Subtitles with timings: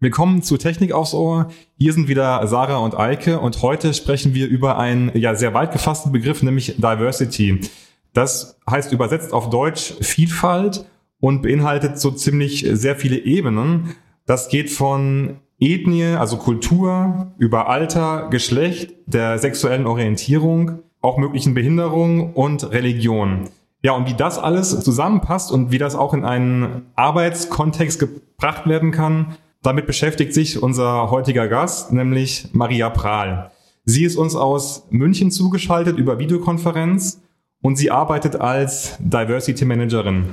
[0.00, 1.48] Willkommen zu Technik aufs Ohr.
[1.76, 5.72] Hier sind wieder Sarah und Eike und heute sprechen wir über einen ja sehr weit
[5.72, 7.62] gefassten Begriff, nämlich Diversity.
[8.12, 10.84] Das heißt übersetzt auf Deutsch Vielfalt
[11.18, 13.96] und beinhaltet so ziemlich sehr viele Ebenen.
[14.24, 22.34] Das geht von Ethnie, also Kultur, über Alter, Geschlecht, der sexuellen Orientierung, auch möglichen Behinderungen
[22.34, 23.48] und Religion.
[23.82, 28.92] Ja, und wie das alles zusammenpasst und wie das auch in einen Arbeitskontext gebracht werden
[28.92, 33.50] kann, damit beschäftigt sich unser heutiger Gast, nämlich Maria Prahl.
[33.84, 37.22] Sie ist uns aus München zugeschaltet über Videokonferenz
[37.62, 40.26] und sie arbeitet als Diversity Managerin.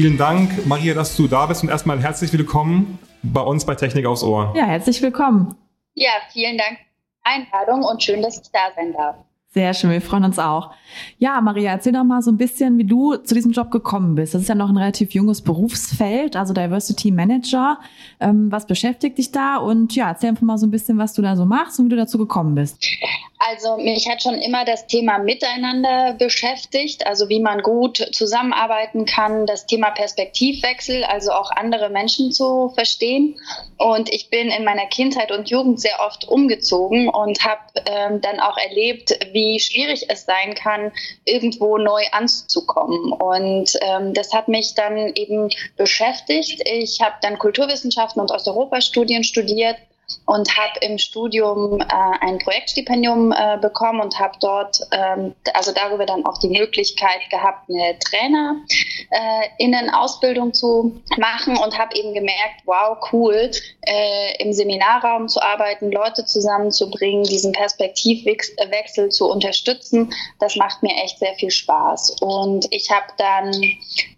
[0.00, 4.06] Vielen Dank, Maria, dass du da bist und erstmal herzlich willkommen bei uns bei Technik
[4.06, 4.54] aufs Ohr.
[4.56, 5.56] Ja, herzlich willkommen.
[5.94, 9.16] Ja, vielen Dank für die Einladung und schön, dass ich da sein darf.
[9.48, 10.70] Sehr schön, wir freuen uns auch.
[11.18, 14.34] Ja, Maria, erzähl doch mal so ein bisschen, wie du zu diesem Job gekommen bist.
[14.34, 17.80] Das ist ja noch ein relativ junges Berufsfeld, also Diversity Manager.
[18.20, 19.56] Ähm, was beschäftigt dich da?
[19.56, 21.90] Und ja, erzähl einfach mal so ein bisschen, was du da so machst und wie
[21.90, 22.78] du dazu gekommen bist.
[23.40, 29.46] Also mich hat schon immer das Thema Miteinander beschäftigt, also wie man gut zusammenarbeiten kann,
[29.46, 33.38] das Thema Perspektivwechsel, also auch andere Menschen zu verstehen.
[33.76, 38.40] Und ich bin in meiner Kindheit und Jugend sehr oft umgezogen und habe ähm, dann
[38.40, 40.90] auch erlebt, wie schwierig es sein kann,
[41.24, 43.12] irgendwo neu anzukommen.
[43.12, 46.60] Und ähm, das hat mich dann eben beschäftigt.
[46.68, 49.76] Ich habe dann Kulturwissenschaften und Osteuropa-Studien studiert
[50.24, 51.84] und habe im Studium äh,
[52.20, 57.68] ein Projektstipendium äh, bekommen und habe dort ähm, also darüber dann auch die Möglichkeit gehabt,
[57.68, 63.50] eine Trainerinnenausbildung äh, zu machen und habe eben gemerkt, wow, cool,
[63.82, 71.18] äh, im Seminarraum zu arbeiten, Leute zusammenzubringen, diesen Perspektivwechsel zu unterstützen, das macht mir echt
[71.18, 72.16] sehr viel Spaß.
[72.20, 73.52] Und ich habe dann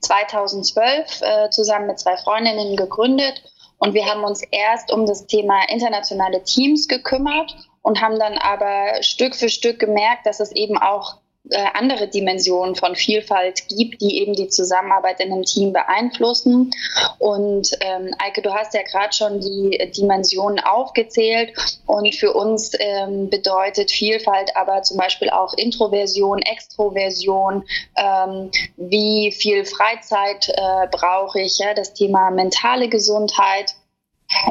[0.01, 3.43] 2012 äh, zusammen mit zwei Freundinnen gegründet
[3.81, 9.03] und wir haben uns erst um das Thema internationale Teams gekümmert und haben dann aber
[9.03, 11.17] Stück für Stück gemerkt, dass es eben auch
[11.49, 16.71] äh, andere Dimensionen von Vielfalt gibt, die eben die Zusammenarbeit in einem Team beeinflussen.
[17.19, 21.53] Und ähm, Eike, du hast ja gerade schon die Dimensionen aufgezählt.
[21.87, 27.65] Und für uns ähm, bedeutet Vielfalt aber zum Beispiel auch Introversion, Extroversion,
[27.97, 33.75] ähm, wie viel Freizeit äh, brauche ich, ja, das Thema mentale Gesundheit.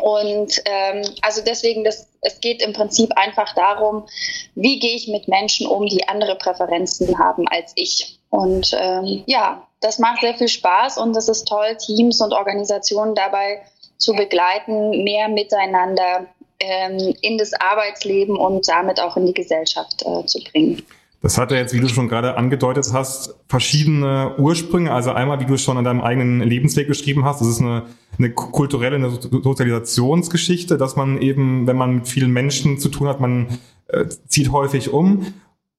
[0.01, 4.07] Und ähm, also deswegen, das, es geht im Prinzip einfach darum,
[4.55, 8.19] wie gehe ich mit Menschen um, die andere Präferenzen haben als ich.
[8.29, 13.15] Und ähm, ja, das macht sehr viel Spaß und es ist toll, Teams und Organisationen
[13.15, 13.61] dabei
[13.97, 16.27] zu begleiten, mehr miteinander
[16.59, 20.85] ähm, in das Arbeitsleben und damit auch in die Gesellschaft äh, zu bringen.
[21.21, 24.93] Das hat ja jetzt, wie du schon gerade angedeutet hast, verschiedene Ursprünge.
[24.93, 27.83] Also einmal, wie du es schon in deinem eigenen Lebensweg beschrieben hast, das ist eine,
[28.17, 33.19] eine kulturelle, eine Sozialisationsgeschichte, dass man eben, wenn man mit vielen Menschen zu tun hat,
[33.19, 33.47] man
[33.87, 35.25] äh, zieht häufig um.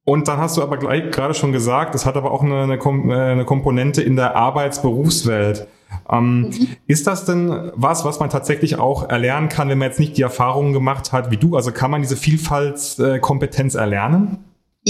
[0.05, 2.77] Und dann hast du aber gleich gerade schon gesagt, es hat aber auch eine, eine,
[2.77, 5.69] äh, eine Komponente in der Arbeitsberufswelt.
[6.11, 6.69] Ähm, mhm.
[6.87, 10.23] Ist das denn was, was man tatsächlich auch erlernen kann, wenn man jetzt nicht die
[10.23, 11.57] Erfahrungen gemacht hat wie du?
[11.57, 14.45] Also kann man diese Vielfaltskompetenz erlernen?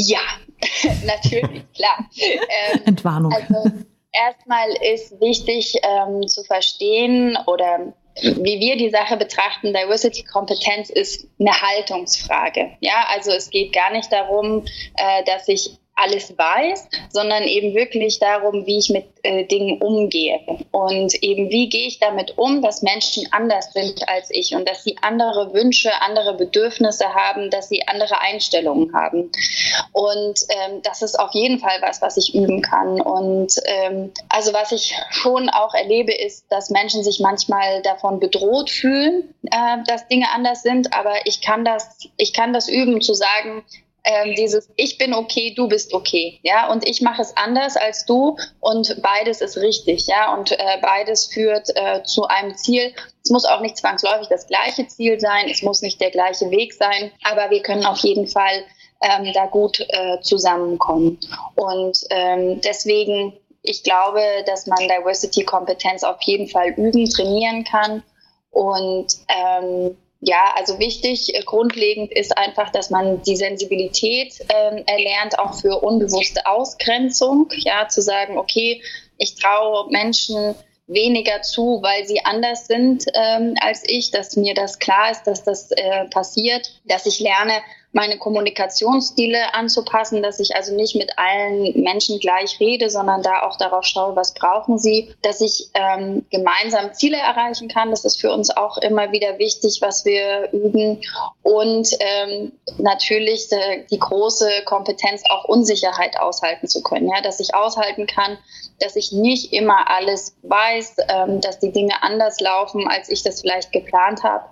[0.06, 0.20] Ja,
[1.04, 2.08] natürlich, klar.
[2.18, 3.32] Ähm, Entwarnung.
[3.32, 3.70] Also
[4.12, 11.26] erstmal ist wichtig ähm, zu verstehen oder wie wir die Sache betrachten, Diversity Kompetenz ist
[11.38, 12.70] eine Haltungsfrage.
[12.80, 14.64] Ja, also es geht gar nicht darum,
[14.96, 20.40] äh, dass ich alles weiß, sondern eben wirklich darum, wie ich mit äh, Dingen umgehe.
[20.70, 24.84] Und eben, wie gehe ich damit um, dass Menschen anders sind als ich und dass
[24.84, 29.30] sie andere Wünsche, andere Bedürfnisse haben, dass sie andere Einstellungen haben.
[29.92, 33.00] Und ähm, das ist auf jeden Fall was, was ich üben kann.
[33.00, 38.70] Und ähm, also was ich schon auch erlebe, ist, dass Menschen sich manchmal davon bedroht
[38.70, 40.94] fühlen, äh, dass Dinge anders sind.
[40.94, 43.64] Aber ich kann das, ich kann das üben, zu sagen,
[44.04, 48.06] ähm, dieses Ich bin okay, du bist okay, ja, und ich mache es anders als
[48.06, 52.94] du und beides ist richtig, ja, und äh, beides führt äh, zu einem Ziel.
[53.22, 56.74] Es muss auch nicht zwangsläufig das gleiche Ziel sein, es muss nicht der gleiche Weg
[56.74, 58.64] sein, aber wir können auf jeden Fall
[59.02, 61.18] ähm, da gut äh, zusammenkommen.
[61.54, 68.02] Und ähm, deswegen, ich glaube, dass man Diversity-Kompetenz auf jeden Fall üben, trainieren kann
[68.50, 75.38] und ähm, ja, also wichtig, äh, grundlegend ist einfach, dass man die Sensibilität ähm, erlernt,
[75.38, 77.48] auch für unbewusste Ausgrenzung.
[77.56, 78.82] Ja, zu sagen, okay,
[79.16, 80.54] ich traue Menschen
[80.86, 85.42] weniger zu, weil sie anders sind ähm, als ich, dass mir das klar ist, dass
[85.44, 91.82] das äh, passiert, dass ich lerne, meine Kommunikationsstile anzupassen, dass ich also nicht mit allen
[91.82, 96.94] Menschen gleich rede, sondern da auch darauf schaue, was brauchen sie, dass ich ähm, gemeinsam
[96.94, 97.90] Ziele erreichen kann.
[97.90, 101.02] Das ist für uns auch immer wieder wichtig, was wir üben.
[101.42, 107.08] Und ähm, natürlich äh, die große Kompetenz, auch Unsicherheit aushalten zu können.
[107.08, 107.20] Ja?
[107.22, 108.38] Dass ich aushalten kann,
[108.78, 113.40] dass ich nicht immer alles weiß, ähm, dass die Dinge anders laufen, als ich das
[113.40, 114.44] vielleicht geplant habe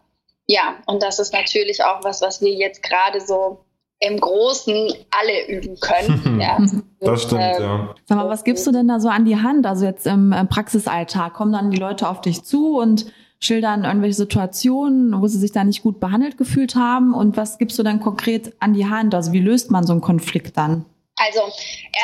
[0.48, 3.64] ja, und das ist natürlich auch was, was wir jetzt gerade so
[4.00, 6.40] im Großen alle üben können.
[6.40, 6.58] ja.
[7.00, 7.94] Das stimmt, ähm, ja.
[8.06, 9.66] Sag mal, was gibst du denn da so an die Hand?
[9.66, 15.20] Also jetzt im Praxisalltag kommen dann die Leute auf dich zu und schildern irgendwelche Situationen,
[15.20, 17.14] wo sie sich da nicht gut behandelt gefühlt haben.
[17.14, 19.14] Und was gibst du dann konkret an die Hand?
[19.14, 20.86] Also wie löst man so einen Konflikt dann?
[21.16, 21.40] Also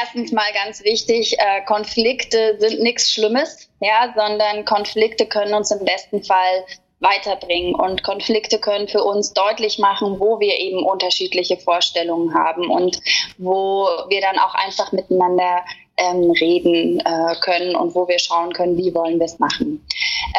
[0.00, 5.85] erstens mal ganz wichtig, äh, Konflikte sind nichts Schlimmes, ja, sondern Konflikte können uns im
[5.85, 6.64] besten Fall
[7.04, 7.74] weiterbringen.
[7.74, 13.00] Und Konflikte können für uns deutlich machen, wo wir eben unterschiedliche Vorstellungen haben und
[13.38, 15.62] wo wir dann auch einfach miteinander
[15.96, 19.87] ähm, reden äh, können und wo wir schauen können, wie wollen wir es machen.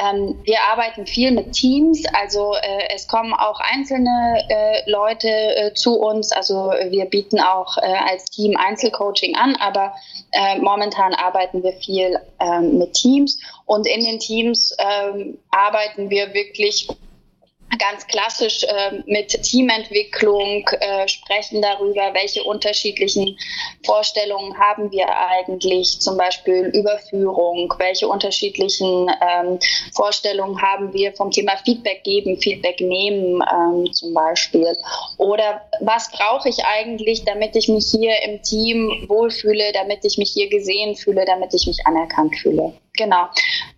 [0.04, 5.74] Ähm, wir arbeiten viel mit Teams, also äh, es kommen auch einzelne äh, Leute äh,
[5.74, 9.94] zu uns, also wir bieten auch äh, als Team Einzelcoaching an, aber
[10.32, 16.34] äh, momentan arbeiten wir viel ähm, mit Teams und in den Teams ähm, arbeiten wir
[16.34, 16.90] wirklich
[17.78, 23.38] ganz klassisch äh, mit Teamentwicklung äh, sprechen darüber, welche unterschiedlichen
[23.86, 29.60] Vorstellungen haben wir eigentlich, zum Beispiel Überführung, welche unterschiedlichen ähm,
[29.94, 34.78] Vorstellungen haben wir vom Thema Feedback geben, Feedback nehmen ähm, zum Beispiel.
[35.18, 40.32] Oder was brauche ich eigentlich, damit ich mich hier im Team wohlfühle, damit ich mich
[40.32, 42.74] hier gesehen fühle, damit ich mich anerkannt fühle.
[42.98, 43.28] Genau.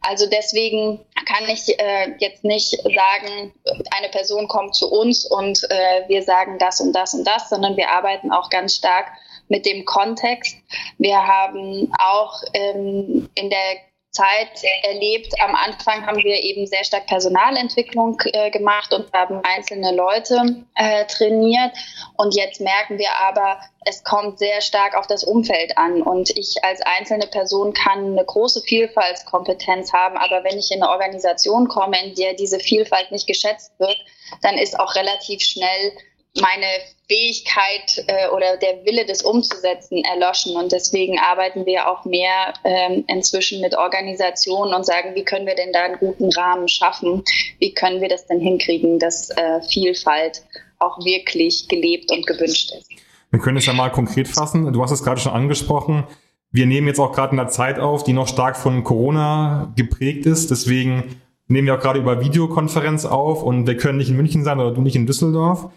[0.01, 3.53] Also deswegen kann ich äh, jetzt nicht sagen,
[3.95, 7.75] eine Person kommt zu uns und äh, wir sagen das und das und das, sondern
[7.77, 9.11] wir arbeiten auch ganz stark
[9.49, 10.55] mit dem Kontext.
[10.97, 13.86] Wir haben auch ähm, in der
[14.17, 15.33] Zeit erlebt.
[15.39, 21.05] Am Anfang haben wir eben sehr stark Personalentwicklung äh, gemacht und haben einzelne Leute äh,
[21.05, 21.71] trainiert.
[22.17, 26.01] Und jetzt merken wir aber, es kommt sehr stark auf das Umfeld an.
[26.01, 30.17] Und ich als einzelne Person kann eine große Vielfaltskompetenz haben.
[30.17, 33.97] Aber wenn ich in eine Organisation komme, in der diese Vielfalt nicht geschätzt wird,
[34.41, 35.93] dann ist auch relativ schnell
[36.41, 36.65] meine
[37.07, 40.55] Fähigkeit äh, oder der Wille, das umzusetzen, erloschen.
[40.55, 45.55] Und deswegen arbeiten wir auch mehr ähm, inzwischen mit Organisationen und sagen, wie können wir
[45.55, 47.23] denn da einen guten Rahmen schaffen?
[47.59, 50.43] Wie können wir das denn hinkriegen, dass äh, Vielfalt
[50.79, 52.89] auch wirklich gelebt und gewünscht ist?
[53.31, 54.71] Wir können es ja mal konkret fassen.
[54.71, 56.05] Du hast es gerade schon angesprochen.
[56.51, 60.25] Wir nehmen jetzt auch gerade in einer Zeit auf, die noch stark von Corona geprägt
[60.25, 60.49] ist.
[60.49, 64.59] Deswegen nehmen wir auch gerade über Videokonferenz auf und wir können nicht in München sein
[64.59, 65.69] oder du nicht in Düsseldorf.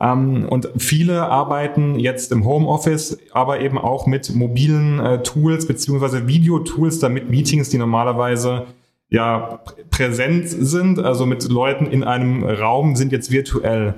[0.00, 6.28] Ähm, und viele arbeiten jetzt im Homeoffice, aber eben auch mit mobilen äh, Tools beziehungsweise
[6.28, 8.66] Videotools, damit Meetings, die normalerweise
[9.10, 9.60] ja
[9.90, 13.94] präsent sind, also mit Leuten in einem Raum, sind jetzt virtuell.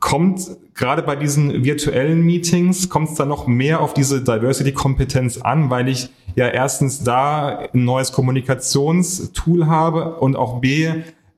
[0.00, 5.70] Kommt gerade bei diesen virtuellen Meetings, kommt es da noch mehr auf diese Diversity-Kompetenz an,
[5.70, 10.90] weil ich ja erstens da ein neues Kommunikationstool habe und auch B,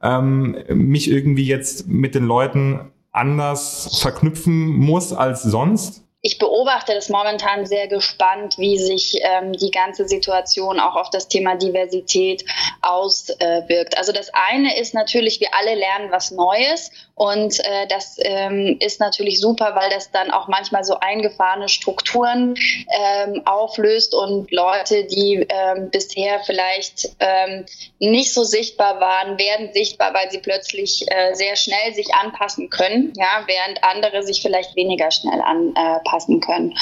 [0.03, 2.81] ähm, mich irgendwie jetzt mit den Leuten
[3.17, 6.06] anders verknüpfen muss als sonst?
[6.27, 11.29] Ich beobachte das momentan sehr gespannt, wie sich ähm, die ganze Situation auch auf das
[11.29, 12.45] Thema Diversität
[12.83, 13.97] auswirkt.
[13.97, 18.99] also das eine ist natürlich, wir alle lernen was Neues und äh, das ähm, ist
[18.99, 22.57] natürlich super, weil das dann auch manchmal so eingefahrene Strukturen
[22.91, 27.67] ähm, auflöst und Leute, die ähm, bisher vielleicht ähm,
[28.01, 33.13] nicht so sichtbar waren, werden sichtbar, weil sie plötzlich äh, sehr schnell sich anpassen können,
[33.17, 36.77] ja, während andere sich vielleicht weniger schnell anpassen können.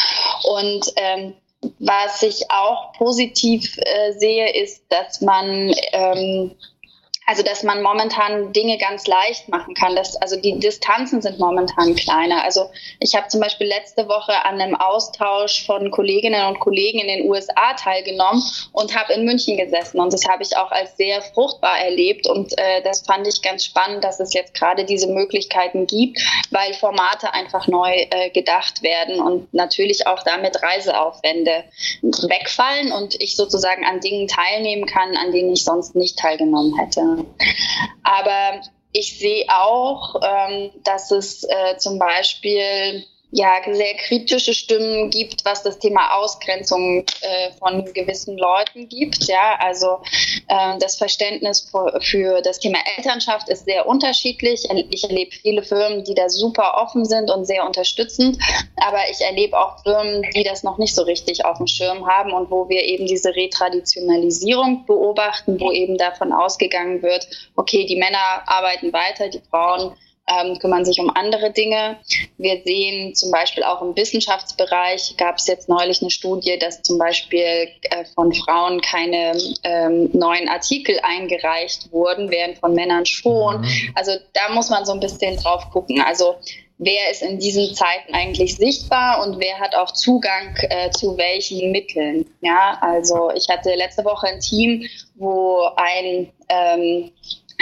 [0.45, 1.35] Und ähm,
[1.79, 6.51] was ich auch positiv äh, sehe, ist, dass man ähm,
[7.27, 9.97] also, dass man momentan Dinge ganz leicht machen kann.
[9.97, 12.45] Das, also die Distanzen sind momentan kleiner.
[12.45, 17.09] Also ich habe zum Beispiel letzte Woche an einem Austausch von Kolleginnen und Kollegen in
[17.09, 20.01] den USA teilgenommen und habe in München gesessen.
[20.01, 22.29] Und das habe ich auch als sehr fruchtbar erlebt.
[22.29, 26.19] Und äh, das fand ich ganz spannend, dass es jetzt gerade diese Möglichkeiten gibt,
[26.51, 31.65] weil Formate einfach neu äh, gedacht werden und natürlich auch damit Reiseaufwände
[32.03, 37.14] wegfallen und ich sozusagen an Dingen teilnehmen kann, an denen ich sonst nicht teilgenommen hätte.
[38.03, 38.61] Aber
[38.93, 45.65] ich sehe auch, ähm, dass es äh, zum Beispiel ja, sehr kritische Stimmen gibt, was
[45.65, 49.25] das Thema Ausgrenzung äh, von gewissen Leuten gibt.
[49.25, 49.99] Ja, also
[50.47, 54.69] äh, das Verständnis für, für, das Thema Elternschaft ist sehr unterschiedlich.
[54.91, 58.39] Ich erlebe viele Firmen, die da super offen sind und sehr unterstützend,
[58.77, 62.33] aber ich erlebe auch Firmen, die das noch nicht so richtig auf dem Schirm haben
[62.33, 67.27] und wo wir eben diese Retraditionalisierung beobachten, wo eben davon ausgegangen wird,
[67.57, 69.97] okay, die Männer arbeiten weiter, die Frauen
[70.27, 71.99] ähm, kümmern sich um andere Dinge.
[72.39, 76.99] Wir sehen zum Beispiel auch im Wissenschaftsbereich gab es jetzt neulich eine Studie, dass zum
[76.99, 83.61] Beispiel äh, von Frauen keine ähm, neuen Artikel eingereicht wurden, während von Männern schon.
[83.61, 83.93] Mhm.
[83.95, 86.01] Also da muss man so ein bisschen drauf gucken.
[86.01, 86.37] Also
[86.79, 91.71] wer ist in diesen Zeiten eigentlich sichtbar und wer hat auch Zugang äh, zu welchen
[91.71, 92.27] Mitteln.
[92.41, 97.11] Ja, also ich hatte letzte Woche ein Team, wo ein ähm,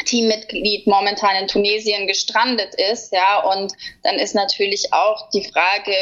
[0.05, 5.93] Teammitglied momentan in Tunesien gestrandet ist, ja, und dann ist natürlich auch die Frage,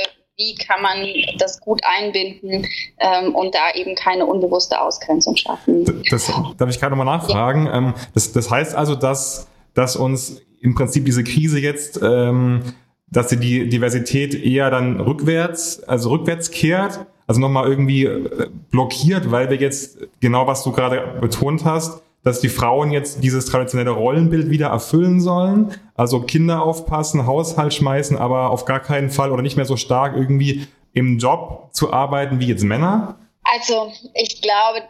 [0.40, 1.06] wie kann man
[1.38, 2.66] das gut einbinden
[2.98, 5.84] ähm, und da eben keine unbewusste Ausgrenzung schaffen.
[6.10, 7.66] Das, darf ich gerade nochmal nachfragen?
[7.66, 7.76] Ja.
[7.76, 12.74] Ähm, das, das heißt also, dass, dass uns im Prinzip diese Krise jetzt, ähm,
[13.08, 19.30] dass sie die Diversität eher dann rückwärts, also rückwärts kehrt, also nochmal irgendwie äh, blockiert,
[19.30, 23.90] weil wir jetzt genau was du gerade betont hast, dass die Frauen jetzt dieses traditionelle
[23.90, 25.72] Rollenbild wieder erfüllen sollen.
[25.94, 30.16] Also Kinder aufpassen, Haushalt schmeißen, aber auf gar keinen Fall oder nicht mehr so stark
[30.16, 33.16] irgendwie im Job zu arbeiten wie jetzt Männer?
[33.42, 34.82] Also ich glaube,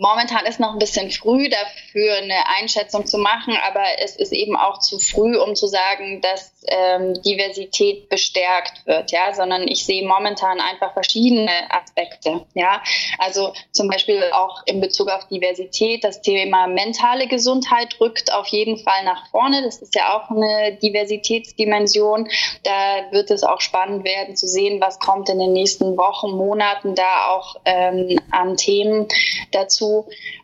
[0.00, 4.56] Momentan ist noch ein bisschen früh dafür eine Einschätzung zu machen, aber es ist eben
[4.56, 10.06] auch zu früh, um zu sagen, dass ähm, Diversität bestärkt wird, ja, sondern ich sehe
[10.06, 12.80] momentan einfach verschiedene Aspekte, ja.
[13.18, 18.78] Also zum Beispiel auch in Bezug auf Diversität, das Thema mentale Gesundheit rückt auf jeden
[18.78, 19.64] Fall nach vorne.
[19.64, 22.28] Das ist ja auch eine Diversitätsdimension.
[22.62, 26.94] Da wird es auch spannend werden zu sehen, was kommt in den nächsten Wochen, Monaten
[26.94, 29.08] da auch ähm, an Themen
[29.50, 29.87] dazu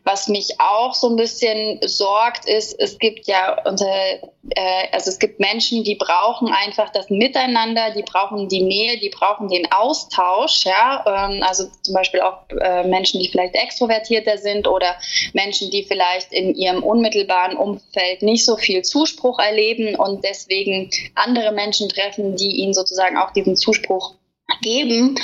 [0.04, 5.18] was mich auch so ein bisschen sorgt, ist, es gibt ja unter, äh, also es
[5.18, 10.64] gibt Menschen, die brauchen einfach das Miteinander, die brauchen die Nähe, die brauchen den Austausch,
[10.64, 14.96] ja, ähm, also zum Beispiel auch äh, Menschen, die vielleicht extrovertierter sind oder
[15.32, 21.52] Menschen, die vielleicht in ihrem unmittelbaren Umfeld nicht so viel Zuspruch erleben und deswegen andere
[21.52, 24.14] Menschen treffen, die ihnen sozusagen auch diesen Zuspruch
[24.60, 25.18] geben.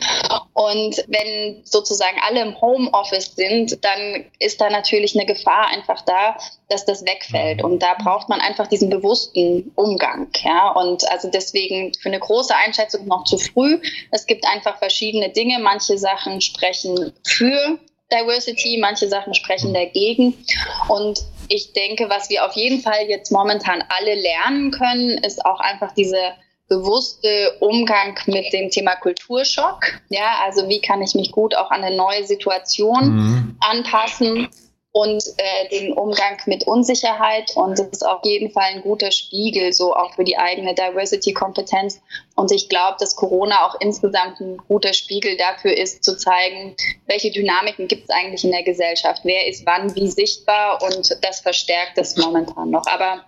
[0.53, 6.37] Und wenn sozusagen alle im Homeoffice sind, dann ist da natürlich eine Gefahr einfach da,
[6.69, 7.59] dass das wegfällt.
[7.59, 7.65] Mhm.
[7.65, 10.29] Und da braucht man einfach diesen bewussten Umgang.
[10.43, 13.81] Ja, und also deswegen für eine große Einschätzung noch zu früh.
[14.11, 15.59] Es gibt einfach verschiedene Dinge.
[15.61, 17.79] Manche Sachen sprechen für
[18.13, 20.45] Diversity, manche Sachen sprechen dagegen.
[20.89, 25.61] Und ich denke, was wir auf jeden Fall jetzt momentan alle lernen können, ist auch
[25.61, 26.33] einfach diese
[26.71, 29.81] bewusste Umgang mit dem Thema Kulturschock.
[30.09, 33.57] Ja, also wie kann ich mich gut auch an eine neue Situation mhm.
[33.61, 34.49] anpassen
[34.93, 37.53] und äh, den Umgang mit Unsicherheit.
[37.57, 42.01] Und das ist auf jeden Fall ein guter Spiegel, so auch für die eigene Diversity-Kompetenz.
[42.41, 46.75] Und ich glaube, dass Corona auch insgesamt ein guter Spiegel dafür ist, zu zeigen,
[47.07, 51.41] welche Dynamiken gibt es eigentlich in der Gesellschaft, wer ist wann wie sichtbar und das
[51.41, 52.87] verstärkt es momentan noch.
[52.87, 53.23] Aber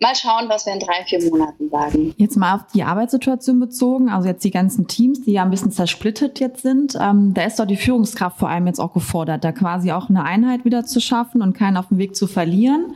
[0.00, 2.14] mal schauen, was wir in drei, vier Monaten sagen.
[2.16, 5.70] Jetzt mal auf die Arbeitssituation bezogen, also jetzt die ganzen Teams, die ja ein bisschen
[5.70, 9.52] zersplittet jetzt sind, ähm, da ist doch die Führungskraft vor allem jetzt auch gefordert, da
[9.52, 12.94] quasi auch eine Einheit wieder zu zu schaffen und keinen auf dem Weg zu verlieren.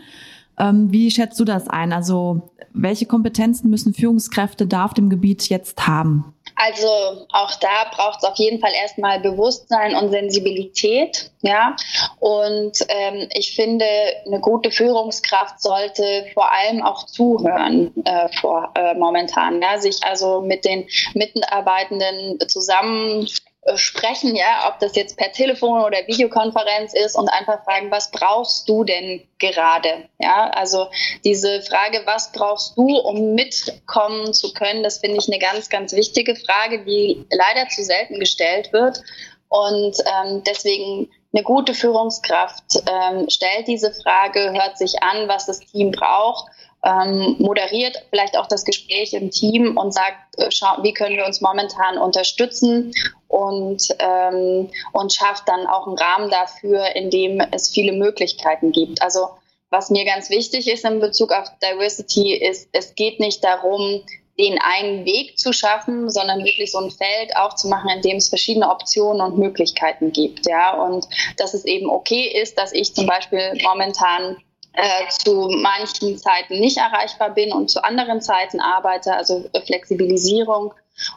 [0.59, 1.93] Ähm, wie schätzt du das ein?
[1.93, 6.35] Also welche Kompetenzen müssen Führungskräfte da auf dem Gebiet jetzt haben?
[6.57, 6.89] Also
[7.33, 11.77] auch da braucht es auf jeden Fall erstmal Bewusstsein und Sensibilität, ja.
[12.19, 13.85] Und ähm, ich finde,
[14.27, 20.41] eine gute Führungskraft sollte vor allem auch zuhören äh, vor äh, momentan, ja, sich also
[20.41, 23.29] mit den Mitarbeitenden zusammen
[23.77, 28.69] sprechen, ja, ob das jetzt per Telefon oder Videokonferenz ist und einfach fragen, was brauchst
[28.69, 30.09] du denn gerade?
[30.19, 30.89] Ja, also
[31.25, 35.93] diese Frage, was brauchst du, um mitkommen zu können, das finde ich eine ganz, ganz
[35.93, 39.03] wichtige Frage, die leider zu selten gestellt wird.
[39.49, 45.61] Und ähm, deswegen eine gute Führungskraft ähm, stellt diese Frage, hört sich an, was das
[45.61, 46.49] Team braucht
[46.85, 50.49] ähm, moderiert vielleicht auch das Gespräch im Team und sagt, äh,
[50.83, 52.93] wie können wir uns momentan unterstützen
[53.29, 59.03] und, ähm, und schafft dann auch einen Rahmen dafür, in dem es viele Möglichkeiten gibt.
[59.03, 59.29] Also
[59.71, 64.03] was mir ganz wichtig ist in Bezug auf Diversity ist, es geht nicht darum,
[64.39, 68.71] den einen Weg zu schaffen, sondern wirklich so ein Feld aufzumachen, in dem es verschiedene
[68.71, 70.47] Optionen und Möglichkeiten gibt.
[70.47, 71.07] Ja, und
[71.37, 74.37] dass es eben okay ist, dass ich zum Beispiel momentan
[74.75, 80.73] äh, zu manchen Zeiten nicht erreichbar bin und zu anderen Zeiten arbeite, also Flexibilisierung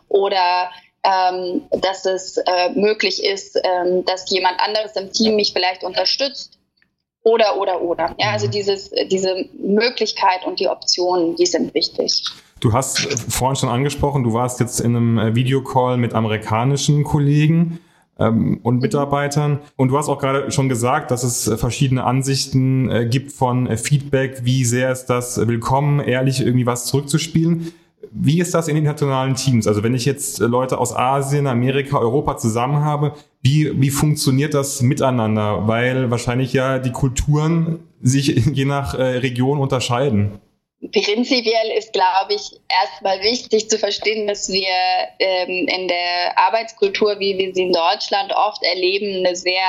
[0.10, 0.72] oder
[1.04, 6.58] ähm, dass es äh, möglich ist, ähm, dass jemand anderes im Team mich vielleicht unterstützt
[7.24, 8.16] oder, oder, oder.
[8.20, 8.52] Ja, also mhm.
[8.52, 12.24] dieses, diese Möglichkeit und die Optionen, die sind wichtig.
[12.60, 13.00] Du hast
[13.32, 17.80] vorhin schon angesprochen, du warst jetzt in einem äh, Videocall mit amerikanischen Kollegen
[18.20, 18.82] ähm, und mhm.
[18.82, 19.60] Mitarbeitern.
[19.76, 23.68] Und du hast auch gerade schon gesagt, dass es äh, verschiedene Ansichten äh, gibt von
[23.68, 24.42] äh, Feedback.
[24.44, 27.74] Wie sehr ist das willkommen, ehrlich irgendwie was zurückzuspielen?
[28.14, 29.68] Wie ist das in internationalen Teams?
[29.68, 34.54] Also wenn ich jetzt äh, Leute aus Asien, Amerika, Europa zusammen habe, wie, wie funktioniert
[34.54, 35.68] das miteinander?
[35.68, 40.40] Weil wahrscheinlich ja die Kulturen sich je nach äh, Region unterscheiden.
[40.92, 44.68] Prinzipiell ist, glaube ich, erstmal wichtig zu verstehen, dass wir
[45.20, 49.62] ähm, in der Arbeitskultur, wie wir sie in Deutschland oft erleben, eine sehr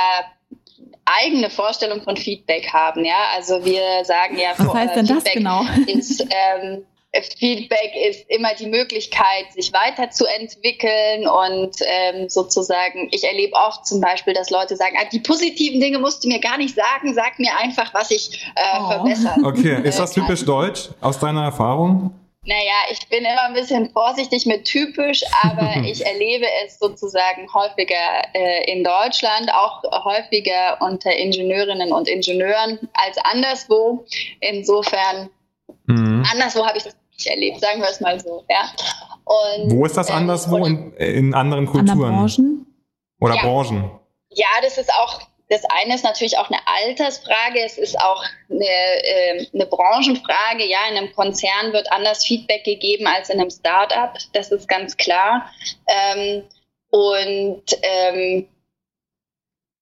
[1.05, 3.05] eigene Vorstellung von Feedback haben.
[3.05, 5.61] Ja, also wir sagen ja, was heißt denn Feedback das genau?
[5.85, 6.85] Ist, ähm,
[7.21, 14.33] Feedback ist immer die Möglichkeit, sich weiterzuentwickeln und ähm, sozusagen, ich erlebe oft zum Beispiel,
[14.33, 17.55] dass Leute sagen, ah, die positiven Dinge musst du mir gar nicht sagen, sag mir
[17.57, 18.87] einfach, was ich äh, oh.
[18.89, 22.11] verbessern Okay, ist das typisch deutsch aus deiner Erfahrung?
[22.45, 28.23] Naja, ich bin immer ein bisschen vorsichtig mit typisch, aber ich erlebe es sozusagen häufiger
[28.33, 34.03] äh, in Deutschland, auch häufiger unter Ingenieurinnen und Ingenieuren als anderswo.
[34.41, 35.29] Insofern,
[35.85, 36.23] mhm.
[36.31, 38.43] anderswo habe ich das nicht erlebt, sagen wir es mal so.
[38.49, 38.71] Ja.
[39.25, 41.97] Und, Wo ist das ähm, anderswo in, in, anderen Kulturen?
[41.97, 42.65] Branchen?
[43.19, 43.41] Oder ja.
[43.41, 43.91] Branchen?
[44.29, 48.65] Ja, das ist auch, das eine ist natürlich auch eine Altersfrage, es ist auch eine,
[48.65, 50.65] äh, eine Branchenfrage.
[50.65, 54.97] Ja, in einem Konzern wird anders Feedback gegeben als in einem Startup, das ist ganz
[54.97, 55.49] klar.
[55.87, 56.43] Ähm,
[56.89, 58.47] und ähm,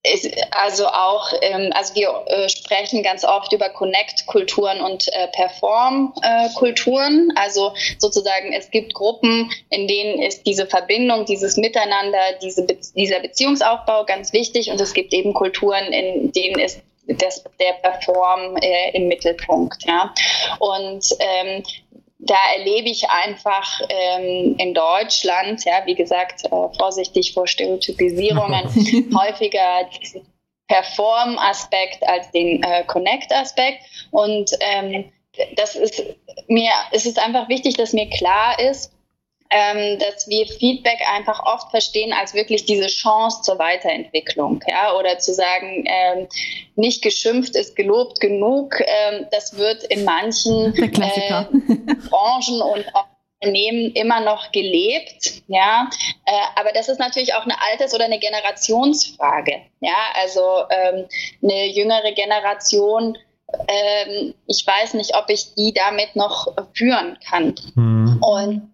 [0.03, 7.31] ist also auch, ähm, also wir äh, sprechen ganz oft über Connect-Kulturen und äh, Perform-Kulturen.
[7.36, 13.20] also sozusagen, es gibt Gruppen, in denen ist diese Verbindung, dieses Miteinander, diese Be dieser
[13.20, 18.96] Beziehungsaufbau ganz wichtig und es gibt eben Kulturen, in denen ist das, der Perform äh,
[18.96, 19.84] im Mittelpunkt.
[19.86, 20.13] Ja.
[20.60, 21.63] Und ähm,
[22.23, 28.65] da erlebe ich einfach ähm, in Deutschland, ja, wie gesagt, äh, vorsichtig vor Stereotypisierungen,
[29.17, 30.21] häufiger diesen
[30.67, 33.84] Perform-Aspekt als den äh, Connect-Aspekt.
[34.12, 35.12] Und ähm,
[35.55, 36.03] das ist
[36.47, 38.93] mir, es ist einfach wichtig, dass mir klar ist,
[39.51, 45.19] ähm, dass wir Feedback einfach oft verstehen als wirklich diese Chance zur Weiterentwicklung, ja, oder
[45.19, 46.27] zu sagen, ähm,
[46.75, 48.79] nicht geschimpft ist gelobt genug.
[48.79, 51.45] Ähm, das wird in manchen äh,
[52.09, 53.05] Branchen und auch
[53.43, 55.89] Unternehmen immer noch gelebt, ja,
[56.25, 61.07] äh, aber das ist natürlich auch eine Alters- oder eine Generationsfrage, ja, also ähm,
[61.41, 63.17] eine jüngere Generation
[63.67, 67.55] ähm, ich weiß nicht, ob ich die damit noch führen kann.
[67.75, 68.21] Mhm.
[68.21, 68.71] Und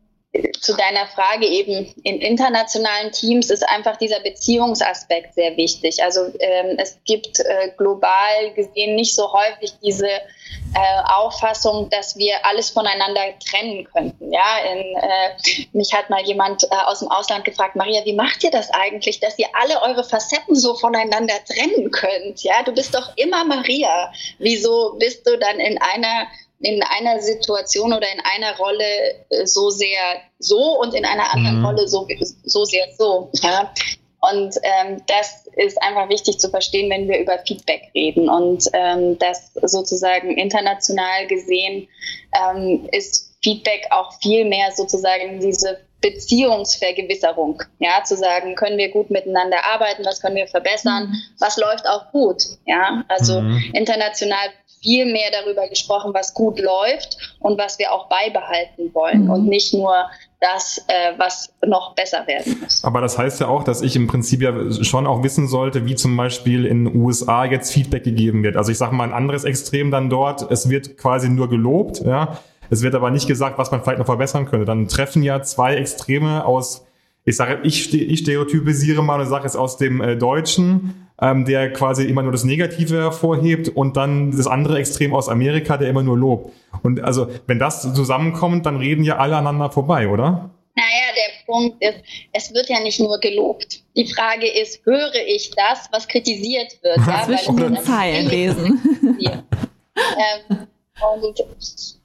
[0.60, 6.04] zu deiner Frage eben, in internationalen Teams ist einfach dieser Beziehungsaspekt sehr wichtig.
[6.04, 12.46] Also ähm, es gibt äh, global gesehen nicht so häufig diese äh, Auffassung, dass wir
[12.46, 14.32] alles voneinander trennen könnten.
[14.32, 18.44] Ja, in, äh, mich hat mal jemand äh, aus dem Ausland gefragt, Maria, wie macht
[18.44, 22.44] ihr das eigentlich, dass ihr alle eure Facetten so voneinander trennen könnt?
[22.44, 24.12] Ja, du bist doch immer Maria.
[24.40, 26.28] Wieso bist du dann in einer
[26.60, 30.00] in einer Situation oder in einer Rolle äh, so sehr
[30.40, 31.66] so und in einer anderen mhm.
[31.66, 32.08] Rolle so,
[32.44, 33.30] so sehr so.
[33.42, 33.72] Ja?
[34.20, 38.30] Und ähm, das ist einfach wichtig zu verstehen, wenn wir über Feedback reden.
[38.30, 41.88] Und ähm, das sozusagen international gesehen
[42.34, 47.62] ähm, ist Feedback auch viel mehr sozusagen diese Beziehungsvergewisserung.
[47.80, 51.16] Ja, zu sagen, können wir gut miteinander arbeiten, was können wir verbessern, mhm.
[51.40, 52.44] was läuft auch gut.
[52.66, 53.72] Ja, also mhm.
[53.74, 54.50] international
[54.88, 59.32] viel mehr darüber gesprochen, was gut läuft und was wir auch beibehalten wollen mhm.
[59.32, 59.94] und nicht nur
[60.40, 62.86] das, äh, was noch besser werden muss.
[62.86, 65.96] Aber das heißt ja auch, dass ich im Prinzip ja schon auch wissen sollte, wie
[65.96, 68.56] zum Beispiel in den USA jetzt Feedback gegeben wird.
[68.56, 72.40] Also ich sage mal ein anderes Extrem dann dort, es wird quasi nur gelobt, ja.
[72.70, 74.66] Es wird aber nicht gesagt, was man vielleicht noch verbessern könnte.
[74.66, 76.86] Dann treffen ja zwei Extreme aus,
[77.24, 81.74] ich sage, ich, ich stereotypisiere mal und sage es aus dem äh, Deutschen ähm, der
[81.74, 86.04] quasi immer nur das Negative hervorhebt und dann das andere Extrem aus Amerika, der immer
[86.04, 86.54] nur lobt.
[86.84, 90.52] Und also, wenn das zusammenkommt, dann reden ja alle aneinander vorbei, oder?
[90.76, 92.04] Naja, der Punkt ist,
[92.34, 93.82] es wird ja nicht nur gelobt.
[93.96, 96.98] Die Frage ist, höre ich das, was kritisiert wird?
[97.08, 98.80] Ja, Zwischen den Zeilen lesen.
[99.26, 100.68] ähm,
[101.16, 101.44] und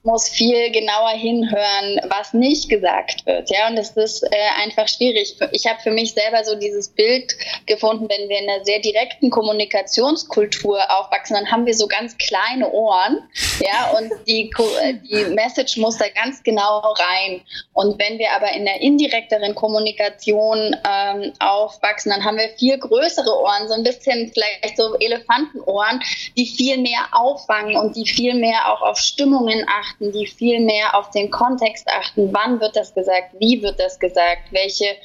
[0.05, 3.51] muss viel genauer hinhören, was nicht gesagt wird.
[3.51, 5.37] Ja, und das ist äh, einfach schwierig.
[5.53, 7.37] Ich habe für mich selber so dieses Bild
[7.67, 12.71] gefunden, wenn wir in einer sehr direkten Kommunikationskultur aufwachsen, dann haben wir so ganz kleine
[12.73, 13.23] Ohren.
[13.61, 14.51] Ja, und die,
[15.09, 17.43] die Message muss da ganz genau rein.
[17.73, 23.41] Und wenn wir aber in der indirekteren Kommunikation ähm, aufwachsen, dann haben wir viel größere
[23.41, 26.03] Ohren, so ein bisschen vielleicht so Elefantenohren,
[26.37, 30.61] die viel mehr auffangen und die viel mehr auch auf Stimmungen achten achten, die viel
[30.61, 32.33] mehr auf den Kontext achten.
[32.33, 33.35] Wann wird das gesagt?
[33.39, 34.51] Wie wird das gesagt?
[34.51, 34.97] Welche,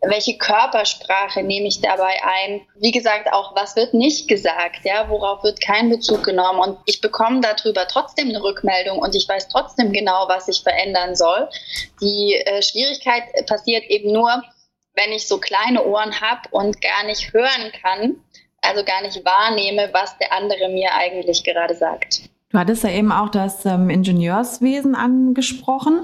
[0.00, 2.62] welche Körpersprache nehme ich dabei ein?
[2.76, 4.84] Wie gesagt, auch was wird nicht gesagt?
[4.84, 6.60] Ja, worauf wird kein Bezug genommen?
[6.60, 11.14] Und ich bekomme darüber trotzdem eine Rückmeldung und ich weiß trotzdem genau, was ich verändern
[11.14, 11.48] soll.
[12.00, 14.42] Die äh, Schwierigkeit passiert eben nur,
[14.94, 18.16] wenn ich so kleine Ohren habe und gar nicht hören kann,
[18.60, 22.31] also gar nicht wahrnehme, was der andere mir eigentlich gerade sagt.
[22.52, 26.00] Du hattest ja eben auch das ähm, Ingenieurswesen angesprochen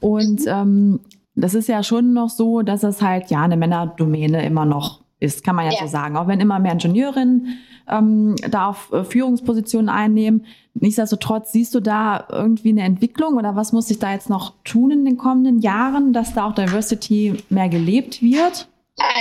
[0.00, 1.00] und ähm,
[1.34, 5.44] das ist ja schon noch so, dass es halt ja eine Männerdomäne immer noch ist,
[5.44, 5.78] kann man ja, ja.
[5.80, 6.16] so sagen.
[6.16, 10.44] Auch wenn immer mehr Ingenieurinnen ähm, da auf äh, Führungspositionen einnehmen.
[10.74, 14.90] Nichtsdestotrotz siehst du da irgendwie eine Entwicklung oder was muss sich da jetzt noch tun
[14.90, 18.68] in den kommenden Jahren, dass da auch Diversity mehr gelebt wird?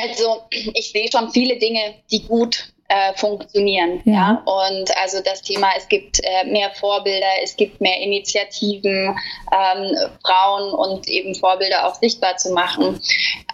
[0.03, 0.41] Also
[0.73, 1.79] ich sehe schon viele Dinge,
[2.11, 4.01] die gut äh, funktionieren.
[4.03, 4.13] Ja.
[4.13, 4.43] ja.
[4.43, 9.17] Und also das Thema, es gibt äh, mehr Vorbilder, es gibt mehr Initiativen,
[9.51, 13.01] ähm, Frauen und eben Vorbilder auch sichtbar zu machen.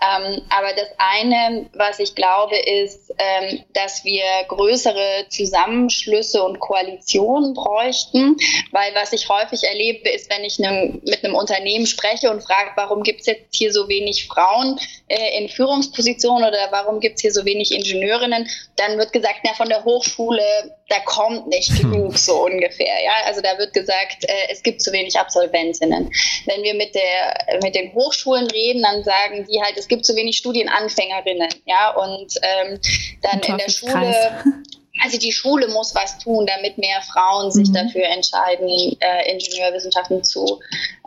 [0.02, 7.54] Ähm, aber das eine, was ich glaube, ist, ähm, dass wir größere Zusammenschlüsse und Koalitionen
[7.54, 8.38] bräuchten,
[8.72, 12.72] weil was ich häufig erlebe, ist, wenn ich ne, mit einem Unternehmen spreche und frage,
[12.76, 17.22] warum gibt es jetzt hier so wenig Frauen äh, in Führungspositionen oder warum gibt es
[17.22, 20.44] hier so wenig Ingenieurinnen, dann wird gesagt, sagt, ja, von der Hochschule,
[20.90, 21.92] da kommt nicht hm.
[21.92, 23.04] genug, so ungefähr.
[23.04, 26.10] Ja, also da wird gesagt, äh, es gibt zu wenig Absolventinnen.
[26.46, 30.16] Wenn wir mit der, mit den Hochschulen reden, dann sagen die halt, es gibt zu
[30.16, 31.50] wenig Studienanfängerinnen.
[31.66, 32.80] Ja, und ähm,
[33.22, 34.44] dann in der Schule,
[35.04, 37.74] also die Schule muss was tun, damit mehr Frauen sich mhm.
[37.74, 40.60] dafür entscheiden, äh, Ingenieurwissenschaften zu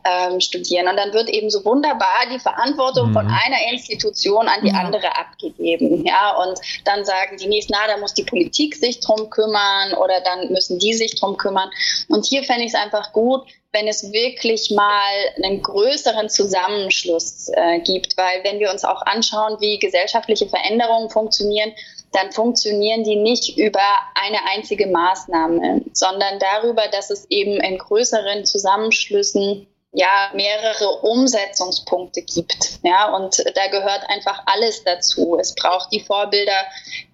[0.05, 0.89] ähm, studieren.
[0.89, 3.15] Und dann wird eben so wunderbar die Verantwortung mhm.
[3.15, 4.79] von einer Institution an die mhm.
[4.79, 6.05] andere abgegeben.
[6.07, 10.21] Ja, und dann sagen die nächsten, na, da muss die Politik sich drum kümmern oder
[10.21, 11.71] dann müssen die sich drum kümmern.
[12.09, 17.79] Und hier fände ich es einfach gut, wenn es wirklich mal einen größeren Zusammenschluss äh,
[17.81, 21.73] gibt, weil wenn wir uns auch anschauen, wie gesellschaftliche Veränderungen funktionieren,
[22.13, 23.81] dann funktionieren die nicht über
[24.15, 32.79] eine einzige Maßnahme, sondern darüber, dass es eben in größeren Zusammenschlüssen ja mehrere Umsetzungspunkte gibt.
[32.83, 35.37] Ja, und da gehört einfach alles dazu.
[35.39, 36.65] Es braucht die Vorbilder,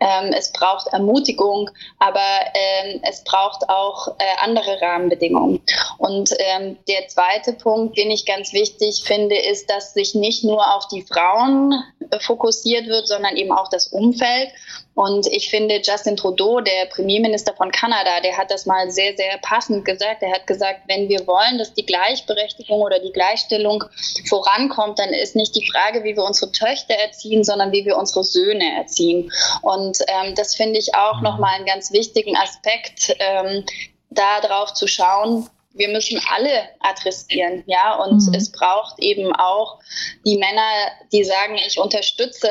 [0.01, 2.21] ähm, es braucht Ermutigung, aber
[2.55, 5.63] ähm, es braucht auch äh, andere Rahmenbedingungen.
[5.99, 10.77] Und ähm, der zweite Punkt, den ich ganz wichtig finde, ist, dass sich nicht nur
[10.77, 14.51] auf die Frauen äh, fokussiert wird, sondern eben auch das Umfeld.
[14.97, 19.37] Und ich finde, Justin Trudeau, der Premierminister von Kanada, der hat das mal sehr, sehr
[19.43, 20.23] passend gesagt.
[20.23, 23.85] Er hat gesagt, wenn wir wollen, dass die Gleichberechtigung oder die Gleichstellung
[24.27, 28.25] vorankommt, dann ist nicht die Frage, wie wir unsere Töchter erziehen, sondern wie wir unsere
[28.25, 29.31] Söhne erziehen.
[29.61, 31.25] Und ähm, das finde ich auch mhm.
[31.25, 33.67] nochmal einen ganz wichtigen Aspekt, ähm,
[34.09, 38.35] da drauf zu schauen, wir müssen alle adressieren, ja, und mhm.
[38.35, 39.79] es braucht eben auch
[40.25, 40.71] die Männer,
[41.13, 42.49] die sagen, ich unterstütze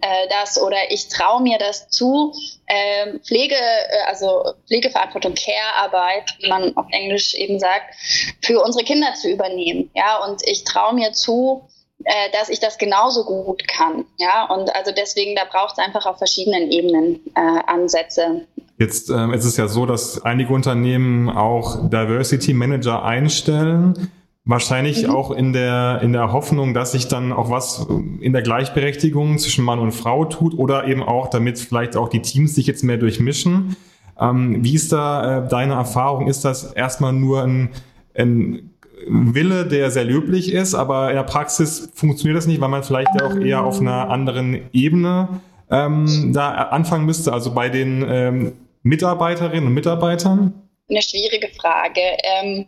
[0.00, 2.32] äh, das oder ich traue mir das zu,
[2.66, 7.94] äh, Pflege, äh, also Pflegeverantwortung, Care-Arbeit, wie man auf Englisch eben sagt,
[8.42, 9.90] für unsere Kinder zu übernehmen.
[9.94, 11.68] Ja, und ich traue mir zu,
[12.04, 14.06] äh, dass ich das genauso gut kann.
[14.18, 18.46] Ja, und also deswegen, da braucht es einfach auf verschiedenen Ebenen äh, Ansätze.
[18.78, 24.10] Jetzt ähm, ist es ja so, dass einige Unternehmen auch Diversity Manager einstellen
[24.44, 25.10] Wahrscheinlich mhm.
[25.10, 27.86] auch in der, in der Hoffnung, dass sich dann auch was
[28.20, 32.22] in der Gleichberechtigung zwischen Mann und Frau tut oder eben auch, damit vielleicht auch die
[32.22, 33.76] Teams sich jetzt mehr durchmischen.
[34.18, 36.26] Ähm, wie ist da äh, deine Erfahrung?
[36.26, 37.70] Ist das erstmal nur ein,
[38.16, 38.70] ein
[39.06, 43.22] Wille, der sehr löblich ist, aber in der Praxis funktioniert das nicht, weil man vielleicht
[43.22, 48.52] auch eher auf einer anderen Ebene ähm, da anfangen müsste, also bei den ähm,
[48.82, 50.52] Mitarbeiterinnen und Mitarbeitern?
[50.90, 52.00] Eine schwierige Frage.
[52.22, 52.66] Ähm,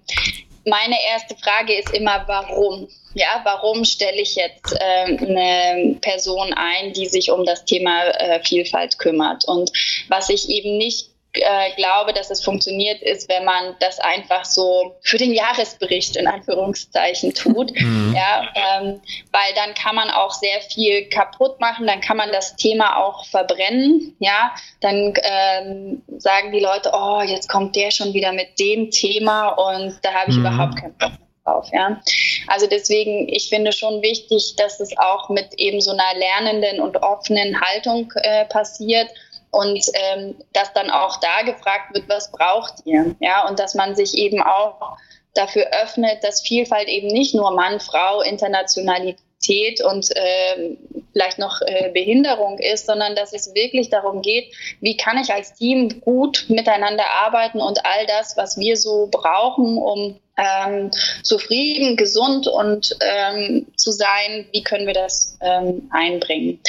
[0.64, 2.88] meine erste Frage ist immer, warum?
[3.14, 8.42] Ja, warum stelle ich jetzt äh, eine Person ein, die sich um das Thema äh,
[8.42, 9.44] Vielfalt kümmert?
[9.46, 9.70] Und
[10.08, 14.96] was ich eben nicht äh, glaube, dass es funktioniert, ist, wenn man das einfach so
[15.02, 17.72] für den Jahresbericht in Anführungszeichen tut.
[17.74, 18.14] Mhm.
[18.16, 19.00] Ja, ähm,
[19.32, 23.26] weil dann kann man auch sehr viel kaputt machen, dann kann man das Thema auch
[23.26, 24.16] verbrennen.
[24.18, 29.48] Ja, dann ähm, sagen die Leute, oh, jetzt kommt der schon wieder mit dem Thema
[29.48, 30.46] und da habe ich mhm.
[30.46, 31.12] überhaupt keinen Bock
[31.44, 31.68] drauf.
[31.72, 32.00] Ja?
[32.46, 36.96] Also deswegen, ich finde schon wichtig, dass es auch mit eben so einer lernenden und
[37.02, 39.08] offenen Haltung äh, passiert
[39.54, 43.14] und ähm, dass dann auch da gefragt wird, was braucht ihr?
[43.20, 44.96] Ja, und dass man sich eben auch
[45.34, 50.76] dafür öffnet, dass Vielfalt eben nicht nur Mann, Frau, Internationalität und äh,
[51.12, 55.54] vielleicht noch äh, Behinderung ist, sondern dass es wirklich darum geht, wie kann ich als
[55.54, 60.90] Team gut miteinander arbeiten und all das, was wir so brauchen, um ähm,
[61.22, 66.60] zufrieden, gesund und ähm, zu sein, wie können wir das ähm, einbringen?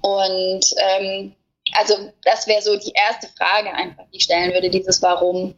[0.00, 1.34] Und ähm,
[1.78, 5.54] also das wäre so die erste Frage einfach, die ich stellen würde, dieses Warum.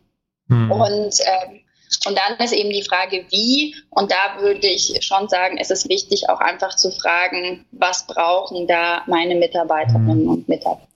[0.48, 0.72] Mhm.
[0.72, 1.60] Und ähm,
[2.06, 3.74] und dann ist eben die Frage, wie.
[3.90, 8.66] Und da würde ich schon sagen, es ist wichtig, auch einfach zu fragen, was brauchen
[8.66, 10.30] da meine Mitarbeiterinnen mhm.
[10.30, 10.88] und Mitarbeiter.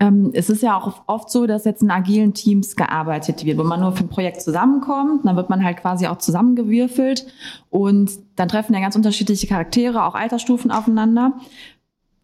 [0.00, 3.64] Ähm, es ist ja auch oft so, dass jetzt in agilen Teams gearbeitet wird, wo
[3.64, 7.26] man nur für ein Projekt zusammenkommt, dann wird man halt quasi auch zusammengewürfelt
[7.68, 11.32] und dann treffen ja ganz unterschiedliche Charaktere, auch Altersstufen aufeinander.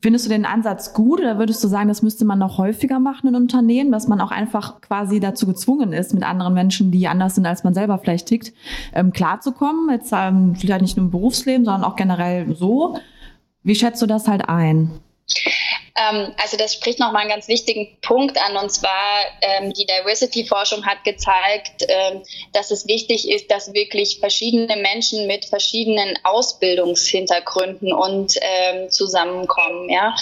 [0.05, 3.29] Findest du den Ansatz gut oder würdest du sagen, das müsste man noch häufiger machen
[3.29, 7.37] in Unternehmen, dass man auch einfach quasi dazu gezwungen ist, mit anderen Menschen, die anders
[7.37, 8.53] sind, als man selber vielleicht tickt,
[8.93, 9.89] ähm, klarzukommen?
[9.91, 12.99] Jetzt ähm, vielleicht nicht nur im Berufsleben, sondern auch generell so.
[13.63, 14.91] Wie schätzt du das halt ein?
[15.97, 20.85] Ähm, also das spricht nochmal einen ganz wichtigen Punkt an und zwar ähm, die Diversity-Forschung
[20.85, 28.35] hat gezeigt, ähm, dass es wichtig ist, dass wirklich verschiedene Menschen mit verschiedenen Ausbildungshintergründen und
[28.41, 30.15] ähm, zusammenkommen, ja.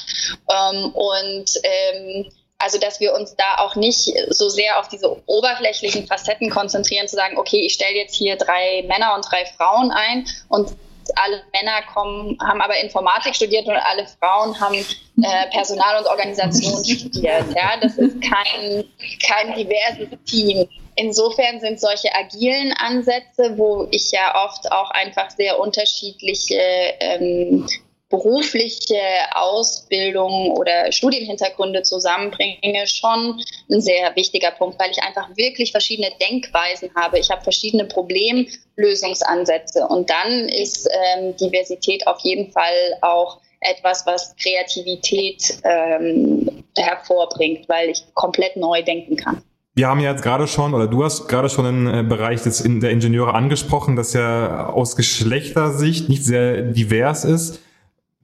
[0.50, 6.06] Ähm, und ähm, also, dass wir uns da auch nicht so sehr auf diese oberflächlichen
[6.06, 10.28] Facetten konzentrieren, zu sagen, okay, ich stelle jetzt hier drei Männer und drei Frauen ein
[10.48, 10.70] und
[11.16, 16.84] alle Männer kommen, haben aber Informatik studiert und alle Frauen haben äh, Personal und Organisation
[16.84, 17.44] studiert.
[17.54, 18.84] Ja, das ist kein,
[19.24, 20.68] kein diverses Team.
[20.96, 26.60] Insofern sind solche agilen Ansätze, wo ich ja oft auch einfach sehr unterschiedliche
[27.00, 27.66] ähm,
[28.12, 29.00] berufliche
[29.34, 36.90] Ausbildung oder Studienhintergründe zusammenbringe, schon ein sehr wichtiger Punkt, weil ich einfach wirklich verschiedene Denkweisen
[36.94, 37.18] habe.
[37.18, 44.36] Ich habe verschiedene Problemlösungsansätze und dann ist ähm, Diversität auf jeden Fall auch etwas, was
[44.36, 49.42] Kreativität ähm, hervorbringt, weil ich komplett neu denken kann.
[49.74, 52.62] Wir haben ja jetzt gerade schon, oder du hast gerade schon den äh, Bereich des,
[52.62, 57.61] der Ingenieure angesprochen, das ja aus Geschlechtersicht nicht sehr divers ist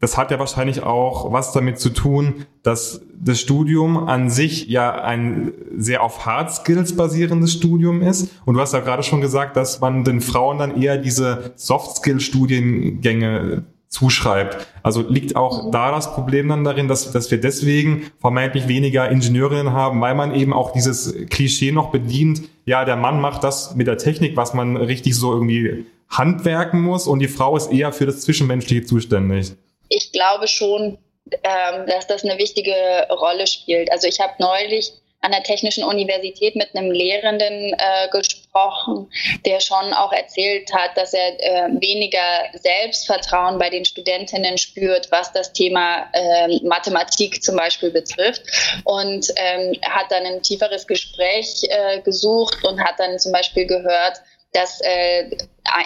[0.00, 4.94] das hat ja wahrscheinlich auch was damit zu tun, dass das Studium an sich ja
[4.94, 8.30] ein sehr auf Hard Skills basierendes Studium ist.
[8.44, 11.96] Und du hast ja gerade schon gesagt, dass man den Frauen dann eher diese Soft
[11.96, 14.68] Skill Studiengänge zuschreibt.
[14.82, 19.72] Also liegt auch da das Problem dann darin, dass, dass wir deswegen vermeintlich weniger Ingenieurinnen
[19.72, 23.86] haben, weil man eben auch dieses Klischee noch bedient, ja, der Mann macht das mit
[23.86, 28.06] der Technik, was man richtig so irgendwie handwerken muss und die Frau ist eher für
[28.06, 29.56] das Zwischenmenschliche zuständig
[29.88, 30.98] ich glaube schon,
[31.42, 32.74] ähm, dass das eine wichtige
[33.10, 33.90] Rolle spielt.
[33.92, 39.10] Also ich habe neulich an der Technischen Universität mit einem Lehrenden äh, gesprochen,
[39.44, 42.20] der schon auch erzählt hat, dass er äh, weniger
[42.54, 48.42] Selbstvertrauen bei den Studentinnen spürt, was das Thema äh, Mathematik zum Beispiel betrifft.
[48.84, 54.22] Und ähm, hat dann ein tieferes Gespräch äh, gesucht und hat dann zum Beispiel gehört,
[54.58, 55.30] dass äh,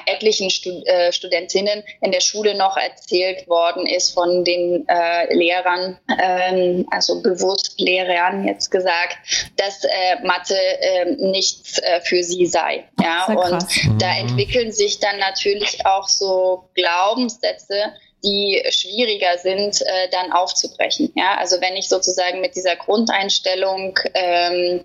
[0.06, 5.98] etlichen Stud äh, Studentinnen in der Schule noch erzählt worden ist von den äh, Lehrern,
[6.20, 9.18] ähm, also bewusst Lehrern jetzt gesagt,
[9.56, 12.84] dass äh, Mathe äh, nichts äh, für sie sei.
[13.02, 13.66] Ja, und
[14.00, 14.28] da mhm.
[14.28, 17.92] entwickeln sich dann natürlich auch so Glaubenssätze,
[18.24, 21.12] die schwieriger sind, äh, dann aufzubrechen.
[21.16, 24.84] Ja, also wenn ich sozusagen mit dieser Grundeinstellung ähm,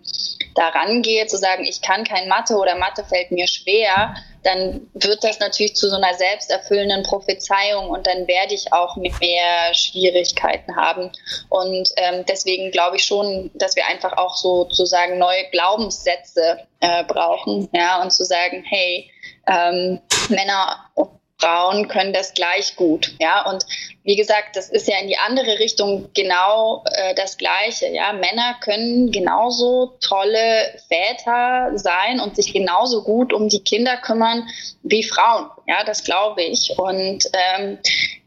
[0.56, 5.24] daran gehe, zu sagen, ich kann kein Mathe oder Mathe fällt mir schwer, dann wird
[5.24, 11.12] das natürlich zu so einer selbsterfüllenden Prophezeiung und dann werde ich auch mehr Schwierigkeiten haben.
[11.50, 17.70] Und ähm, deswegen glaube ich schon, dass wir einfach auch sozusagen neue Glaubenssätze äh, brauchen,
[17.74, 19.12] ja, und zu sagen, hey,
[19.48, 23.14] ähm, Männer und Frauen können das gleich gut.
[23.20, 23.66] Ja, und
[24.04, 27.88] wie gesagt, das ist ja in die andere Richtung genau äh, das Gleiche.
[27.90, 34.48] Ja, Männer können genauso tolle Väter sein und sich genauso gut um die Kinder kümmern
[34.84, 35.52] wie Frauen.
[35.68, 36.74] Ja, das glaube ich.
[36.78, 37.78] Und ähm,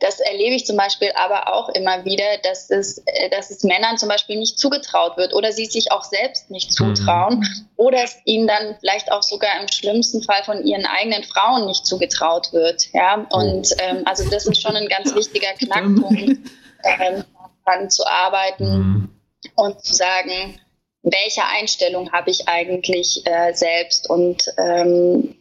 [0.00, 3.96] das erlebe ich zum Beispiel aber auch immer wieder, dass es, äh, dass es Männern
[3.96, 6.94] zum Beispiel nicht zugetraut wird oder sie sich auch selbst nicht mhm.
[6.94, 7.68] zutrauen mhm.
[7.76, 11.86] oder es ihnen dann vielleicht auch sogar im schlimmsten Fall von ihren eigenen Frauen nicht
[11.86, 12.92] zugetraut wird.
[12.92, 12.99] Ja,
[13.30, 13.82] und oh.
[13.82, 16.50] ähm, also das ist schon ein ganz wichtiger Knackpunkt,
[16.84, 17.24] ähm,
[17.64, 19.08] daran zu arbeiten mhm.
[19.54, 20.60] und zu sagen,
[21.02, 25.34] welche Einstellung habe ich eigentlich äh, selbst und ähm,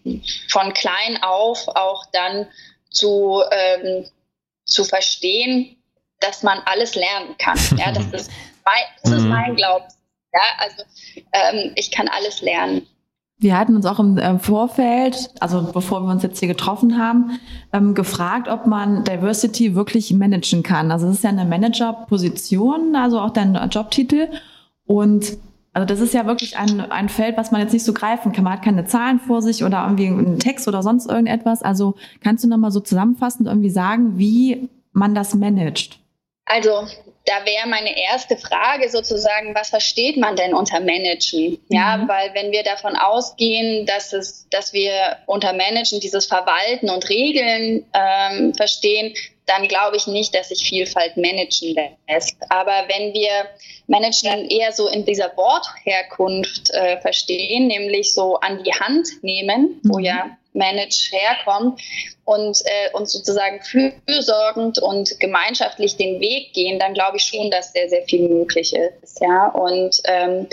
[0.50, 2.48] von klein auf auch dann
[2.90, 4.06] zu, ähm,
[4.66, 5.76] zu verstehen,
[6.20, 7.60] dass man alles lernen kann.
[7.78, 8.32] Ja, das ist
[8.64, 9.30] mein, das ist mhm.
[9.30, 9.86] mein Glauben.
[10.34, 10.84] Ja, also
[11.34, 12.88] ähm, ich kann alles lernen.
[13.42, 17.40] Wir hatten uns auch im äh, Vorfeld, also bevor wir uns jetzt hier getroffen haben,
[17.72, 20.92] ähm, gefragt, ob man Diversity wirklich managen kann.
[20.92, 24.28] Also es ist ja eine Managerposition, also auch dein Jobtitel.
[24.86, 25.38] Und
[25.72, 28.44] also das ist ja wirklich ein, ein Feld, was man jetzt nicht so greifen kann.
[28.44, 31.62] Man hat keine Zahlen vor sich oder irgendwie einen Text oder sonst irgendetwas.
[31.62, 36.00] Also kannst du nochmal so zusammenfassend irgendwie sagen, wie man das managt?
[36.46, 36.72] Also
[37.30, 41.60] da wäre meine erste Frage sozusagen, was versteht man denn unter Managen?
[41.70, 42.10] Ja, mhm.
[42.10, 47.86] weil wenn wir davon ausgehen, dass es, dass wir unter Managen dieses Verwalten und Regeln
[47.94, 49.14] ähm, verstehen,
[49.46, 51.76] dann glaube ich nicht, dass sich Vielfalt managen
[52.08, 52.36] lässt.
[52.50, 53.30] Aber wenn wir
[53.86, 59.90] Managen eher so in dieser Wortherkunft äh, verstehen, nämlich so an die Hand nehmen, mhm.
[59.90, 61.80] wo ja Manage herkommt
[62.30, 67.74] und, äh, und sozusagen fürsorgend und gemeinschaftlich den Weg gehen, dann glaube ich schon, dass
[67.74, 69.20] sehr, sehr viel möglich ist.
[69.20, 70.48] Ja, und ähm,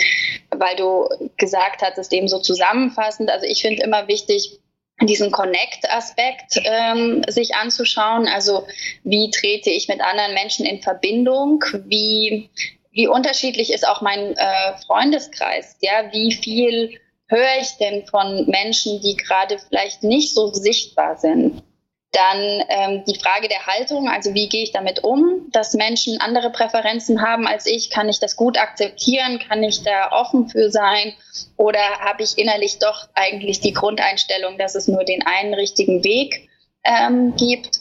[0.57, 4.59] weil du gesagt hattest, eben so zusammenfassend, also ich finde immer wichtig,
[5.03, 8.27] diesen Connect-Aspekt ähm, sich anzuschauen.
[8.27, 8.67] Also
[9.05, 11.63] wie trete ich mit anderen Menschen in Verbindung?
[11.85, 12.49] Wie,
[12.93, 15.77] wie unterschiedlich ist auch mein äh, Freundeskreis?
[15.83, 21.63] Ja, wie viel höre ich denn von Menschen, die gerade vielleicht nicht so sichtbar sind?
[22.13, 26.51] Dann ähm, die Frage der Haltung, also wie gehe ich damit um, dass Menschen andere
[26.51, 27.91] Präferenzen haben als ich?
[27.91, 29.39] Kann ich das gut akzeptieren?
[29.39, 31.13] Kann ich da offen für sein?
[31.59, 36.49] Oder habe ich innerlich doch eigentlich die Grundeinstellung, dass es nur den einen richtigen Weg
[36.85, 37.81] ähm, gibt?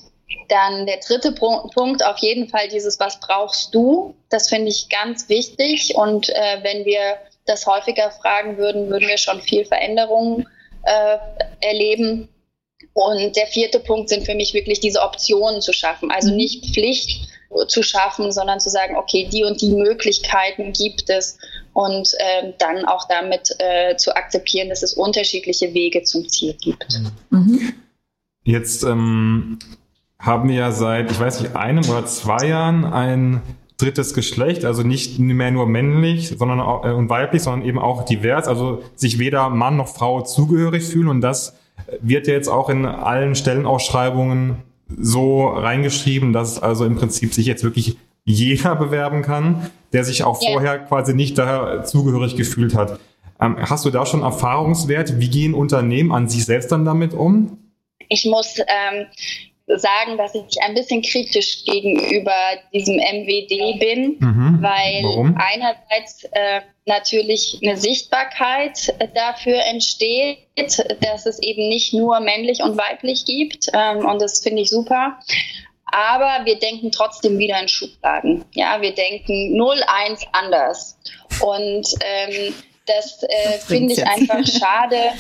[0.50, 4.16] Dann der dritte Punkt, auf jeden Fall dieses, was brauchst du?
[4.30, 5.96] Das finde ich ganz wichtig.
[5.96, 10.48] Und äh, wenn wir das häufiger fragen würden, würden wir schon viel Veränderungen
[10.84, 11.18] äh,
[11.62, 12.30] erleben.
[12.94, 16.12] Und der vierte Punkt sind für mich wirklich diese Optionen zu schaffen.
[16.12, 16.38] Also mhm.
[16.38, 17.30] nicht Pflicht
[17.68, 21.38] zu schaffen, sondern zu sagen, okay, die und die Möglichkeiten gibt es
[21.74, 27.00] und äh, dann auch damit äh, zu akzeptieren, dass es unterschiedliche Wege zum Ziel gibt.
[27.30, 27.74] Mhm.
[28.44, 29.60] Jetzt ähm,
[30.20, 33.42] haben wir ja seit, ich weiß nicht, einem oder zwei Jahren ein
[33.78, 38.06] drittes Geschlecht, also nicht mehr nur männlich sondern auch, äh, und weiblich, sondern eben auch
[38.06, 41.56] divers, also sich weder Mann noch Frau zugehörig fühlen und das
[42.02, 44.58] wird ja jetzt auch in allen Stellenausschreibungen
[44.98, 50.42] so reingeschrieben, dass also im Prinzip sich jetzt wirklich jeder bewerben kann, der sich auch
[50.42, 50.54] yeah.
[50.54, 53.00] vorher quasi nicht da zugehörig gefühlt hat.
[53.40, 55.20] Ähm, hast du da schon Erfahrungswert?
[55.20, 57.58] Wie gehen Unternehmen an sich selbst dann damit um?
[58.10, 59.06] Ich muss ähm,
[59.68, 62.36] sagen, dass ich ein bisschen kritisch gegenüber
[62.74, 64.58] diesem MWD bin, mhm.
[64.62, 65.38] weil Warum?
[65.38, 70.38] einerseits äh, natürlich eine Sichtbarkeit dafür entsteht,
[71.02, 75.18] dass es eben nicht nur männlich und weiblich gibt ähm, und das finde ich super.
[75.86, 78.44] Aber wir denken trotzdem wieder in Schubladen.
[78.54, 80.98] Ja, wir denken 0-1 anders.
[81.42, 82.54] Und ähm,
[82.86, 85.14] das, äh, finde ich einfach schade,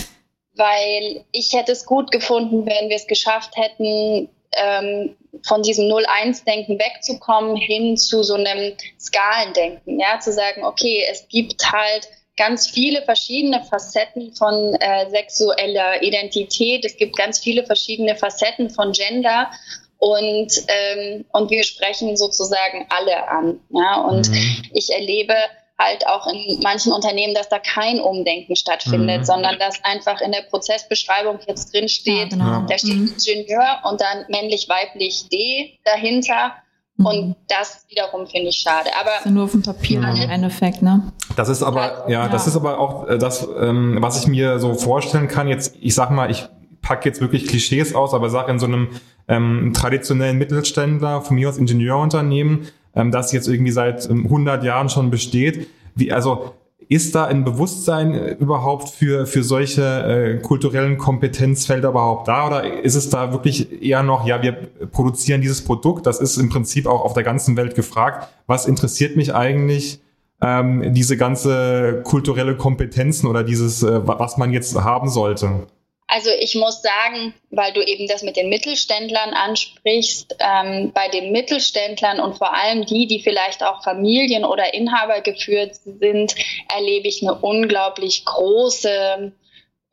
[0.55, 5.15] weil ich hätte es gut gefunden, wenn wir es geschafft hätten, ähm,
[5.46, 11.72] von diesem 0-1-Denken wegzukommen hin zu so einem Skalendenken, ja, zu sagen, okay, es gibt
[11.72, 18.70] halt ganz viele verschiedene Facetten von äh, sexueller Identität, es gibt ganz viele verschiedene Facetten
[18.70, 19.50] von Gender
[19.98, 23.60] und, ähm, und wir sprechen sozusagen alle an.
[23.70, 24.02] Ja?
[24.02, 24.63] Und mhm.
[24.74, 25.36] ich erlebe
[25.77, 29.25] halt auch in manchen Unternehmen, dass da kein Umdenken stattfindet, mhm.
[29.25, 32.65] sondern dass einfach in der Prozessbeschreibung jetzt drin steht, ja, genau.
[32.67, 33.13] da steht mhm.
[33.13, 36.53] Ingenieur und dann männlich-weiblich D dahinter.
[36.97, 37.05] Mhm.
[37.05, 38.89] Und das wiederum finde ich schade.
[38.97, 40.21] Aber also nur auf dem Papier mhm.
[40.21, 41.11] im Endeffekt, ne?
[41.35, 44.59] Das ist aber, ja, ja, das ist aber auch äh, das, ähm, was ich mir
[44.59, 45.49] so vorstellen kann.
[45.49, 46.47] Jetzt, ich sag mal, ich
[46.81, 48.89] packe jetzt wirklich Klischees aus, aber sag in so einem
[49.27, 54.89] ähm, traditionellen Mittelständler, von mir aus Ingenieurunternehmen, ähm, das jetzt irgendwie seit 100 ähm, Jahren
[54.89, 55.67] schon besteht.
[55.95, 56.53] Wie, also
[56.88, 62.81] ist da ein Bewusstsein äh, überhaupt für, für solche äh, kulturellen Kompetenzfelder überhaupt da oder
[62.84, 64.53] ist es da wirklich eher noch, ja, wir
[64.91, 68.29] produzieren dieses Produkt, das ist im Prinzip auch auf der ganzen Welt gefragt.
[68.47, 69.99] Was interessiert mich eigentlich,
[70.41, 75.67] ähm, diese ganze kulturelle Kompetenzen oder dieses, äh, was man jetzt haben sollte?
[76.08, 81.32] Also ich muss sagen, weil du eben das mit den Mittelständlern ansprichst, ähm, bei den
[81.32, 86.36] Mittelständlern und vor allem die, die vielleicht auch Familien oder Inhaber geführt sind,
[86.74, 89.34] erlebe ich eine unglaublich große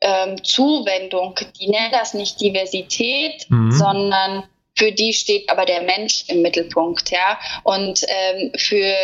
[0.03, 1.35] ähm, Zuwendung.
[1.59, 3.73] Die nennen das nicht Diversität, mhm.
[3.73, 4.45] sondern
[4.77, 7.39] für die steht aber der Mensch im Mittelpunkt, ja.
[7.63, 8.95] Und ähm, für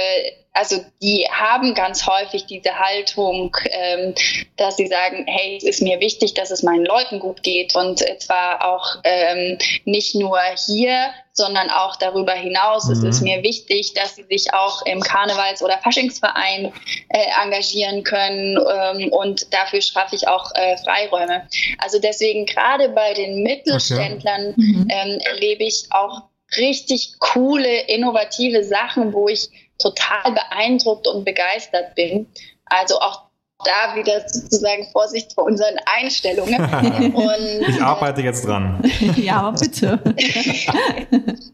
[0.58, 4.12] also die haben ganz häufig diese Haltung, ähm,
[4.56, 8.00] dass sie sagen, hey, es ist mir wichtig, dass es meinen Leuten gut geht und
[8.18, 12.92] zwar auch ähm, nicht nur hier, sondern auch darüber hinaus mhm.
[12.92, 13.28] ist es mhm.
[13.28, 16.72] mir wichtig, dass sie sich auch im Karnevals- oder Faschingsverein
[17.10, 21.46] äh, engagieren können ähm, und dafür schaffe ich auch äh, Freiräume.
[21.78, 24.54] Also deswegen gerade bei den Mittelständlern.
[24.56, 24.88] Mhm.
[24.90, 26.22] ähm, erlebe ich auch
[26.56, 32.26] richtig coole, innovative Sachen, wo ich total beeindruckt und begeistert bin.
[32.66, 33.28] Also auch
[33.64, 36.60] da wieder sozusagen Vorsicht vor unseren Einstellungen.
[37.14, 38.80] Und, ich arbeite jetzt dran.
[39.16, 40.00] ja, aber bitte.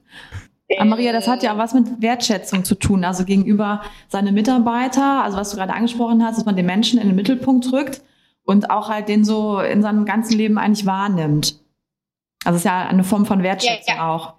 [0.78, 5.36] Aber Maria, das hat ja was mit Wertschätzung zu tun, also gegenüber seine Mitarbeiter, also
[5.36, 8.02] was du gerade angesprochen hast, dass man den Menschen in den Mittelpunkt drückt
[8.44, 11.60] und auch halt den so in seinem ganzen Leben eigentlich wahrnimmt.
[12.44, 14.14] Also es ist ja eine Form von Wertschätzung ja, ja.
[14.14, 14.34] auch.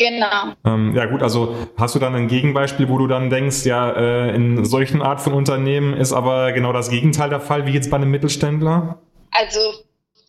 [0.00, 0.54] Genau.
[0.64, 4.34] Ähm, ja gut, also hast du dann ein Gegenbeispiel, wo du dann denkst, ja, äh,
[4.34, 7.98] in solchen Art von Unternehmen ist aber genau das Gegenteil der Fall, wie jetzt bei
[7.98, 8.98] einem Mittelständler?
[9.30, 9.60] Also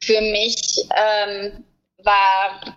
[0.02, 1.64] für mich ähm,
[2.04, 2.76] war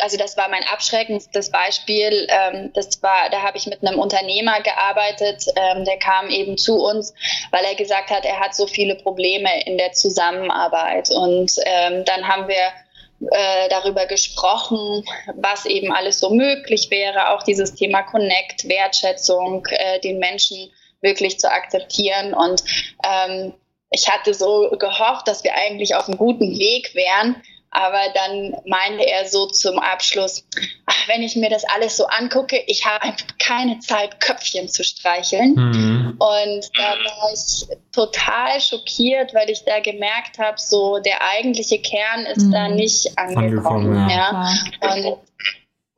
[0.00, 2.26] also das war mein abschreckendstes Beispiel.
[2.28, 6.76] Ähm, das war, da habe ich mit einem Unternehmer gearbeitet, ähm, der kam eben zu
[6.76, 7.14] uns,
[7.50, 11.10] weil er gesagt hat, er hat so viele Probleme in der Zusammenarbeit.
[11.10, 12.72] Und ähm, dann haben wir
[13.20, 15.04] äh, darüber gesprochen,
[15.34, 20.70] was eben alles so möglich wäre, auch dieses Thema Connect, Wertschätzung, äh, den Menschen
[21.02, 22.34] wirklich zu akzeptieren.
[22.34, 22.62] Und
[23.04, 23.52] ähm,
[23.90, 27.42] ich hatte so gehofft, dass wir eigentlich auf einem guten Weg wären.
[27.72, 30.44] Aber dann meinte er so zum Abschluss,
[30.86, 34.82] ach, wenn ich mir das alles so angucke, ich habe einfach keine Zeit, Köpfchen zu
[34.82, 35.54] streicheln.
[35.54, 36.16] Mhm.
[36.18, 42.26] Und da war ich total schockiert, weil ich da gemerkt habe, so der eigentliche Kern
[42.26, 42.52] ist mhm.
[42.52, 43.96] da nicht angekommen.
[43.96, 44.52] angekommen ja.
[44.82, 44.94] ja.
[44.94, 45.18] Und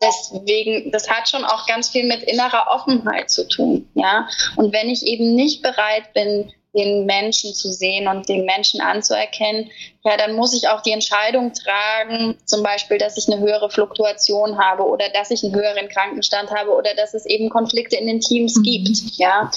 [0.03, 3.89] deswegen, das hat schon auch ganz viel mit innerer Offenheit zu tun.
[3.95, 4.29] Ja.
[4.57, 9.71] Und wenn ich eben nicht bereit bin, den Menschen zu sehen und den Menschen anzuerkennen,
[10.05, 14.59] ja, dann muss ich auch die Entscheidung tragen, zum Beispiel, dass ich eine höhere Fluktuation
[14.59, 18.21] habe oder dass ich einen höheren Krankenstand habe oder dass es eben Konflikte in den
[18.21, 18.63] Teams mhm.
[18.63, 19.51] gibt, ja.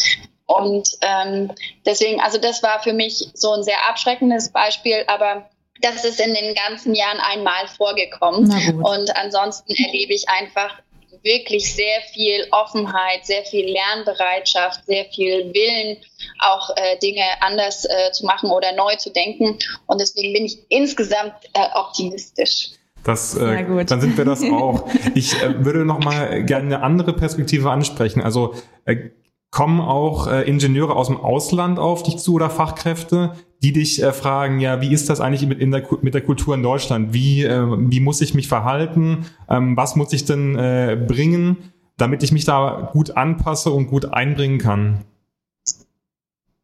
[0.47, 1.51] Und ähm,
[1.85, 5.49] deswegen, also das war für mich so ein sehr abschreckendes Beispiel, aber
[5.81, 8.51] das ist in den ganzen Jahren einmal vorgekommen.
[8.83, 10.79] Und ansonsten erlebe ich einfach
[11.23, 15.97] wirklich sehr viel Offenheit, sehr viel Lernbereitschaft, sehr viel Willen,
[16.39, 19.57] auch äh, Dinge anders äh, zu machen oder neu zu denken.
[19.87, 22.71] Und deswegen bin ich insgesamt äh, optimistisch.
[23.03, 24.89] Das, äh, dann sind wir das auch.
[25.13, 28.21] Ich äh, würde noch mal gerne eine andere Perspektive ansprechen.
[28.21, 28.55] Also
[28.85, 29.09] äh,
[29.55, 33.31] kommen auch äh, Ingenieure aus dem Ausland auf dich zu oder Fachkräfte,
[33.63, 36.61] die dich äh, fragen, ja, wie ist das eigentlich mit, der, mit der Kultur in
[36.61, 37.13] Deutschland?
[37.13, 39.25] Wie, äh, wie muss ich mich verhalten?
[39.49, 44.11] Ähm, was muss ich denn äh, bringen, damit ich mich da gut anpasse und gut
[44.11, 45.05] einbringen kann?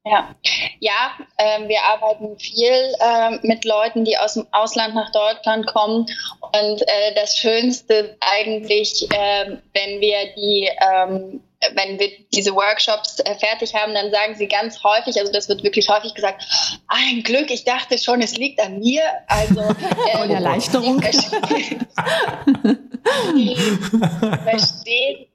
[0.03, 0.35] Ja,
[0.81, 6.07] ja äh, wir arbeiten viel äh, mit Leuten, die aus dem Ausland nach Deutschland kommen.
[6.41, 11.41] Und äh, das Schönste eigentlich, äh, wenn wir die ähm,
[11.73, 15.63] wenn wir diese Workshops äh, fertig haben, dann sagen sie ganz häufig, also das wird
[15.63, 16.43] wirklich häufig gesagt,
[16.87, 19.03] ein Glück, ich dachte schon, es liegt an mir.
[19.27, 19.61] Also
[20.13, 21.01] ähm, Erleichterung.
[24.43, 25.27] verstehen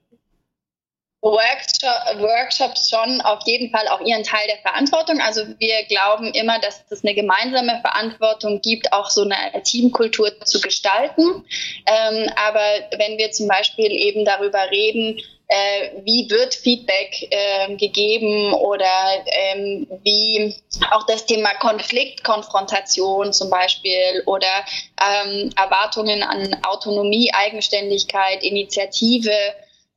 [1.21, 5.19] Workshop, Workshops schon auf jeden Fall auch ihren Teil der Verantwortung.
[5.19, 10.61] Also wir glauben immer, dass es eine gemeinsame Verantwortung gibt, auch so eine Teamkultur zu
[10.61, 11.43] gestalten.
[11.85, 12.61] Ähm, aber
[12.97, 18.85] wenn wir zum Beispiel eben darüber reden, äh, wie wird Feedback äh, gegeben oder
[19.27, 20.53] ähm, wie
[20.91, 24.65] auch das Thema Konfliktkonfrontation zum Beispiel oder
[25.01, 29.31] ähm, Erwartungen an Autonomie, Eigenständigkeit, Initiative,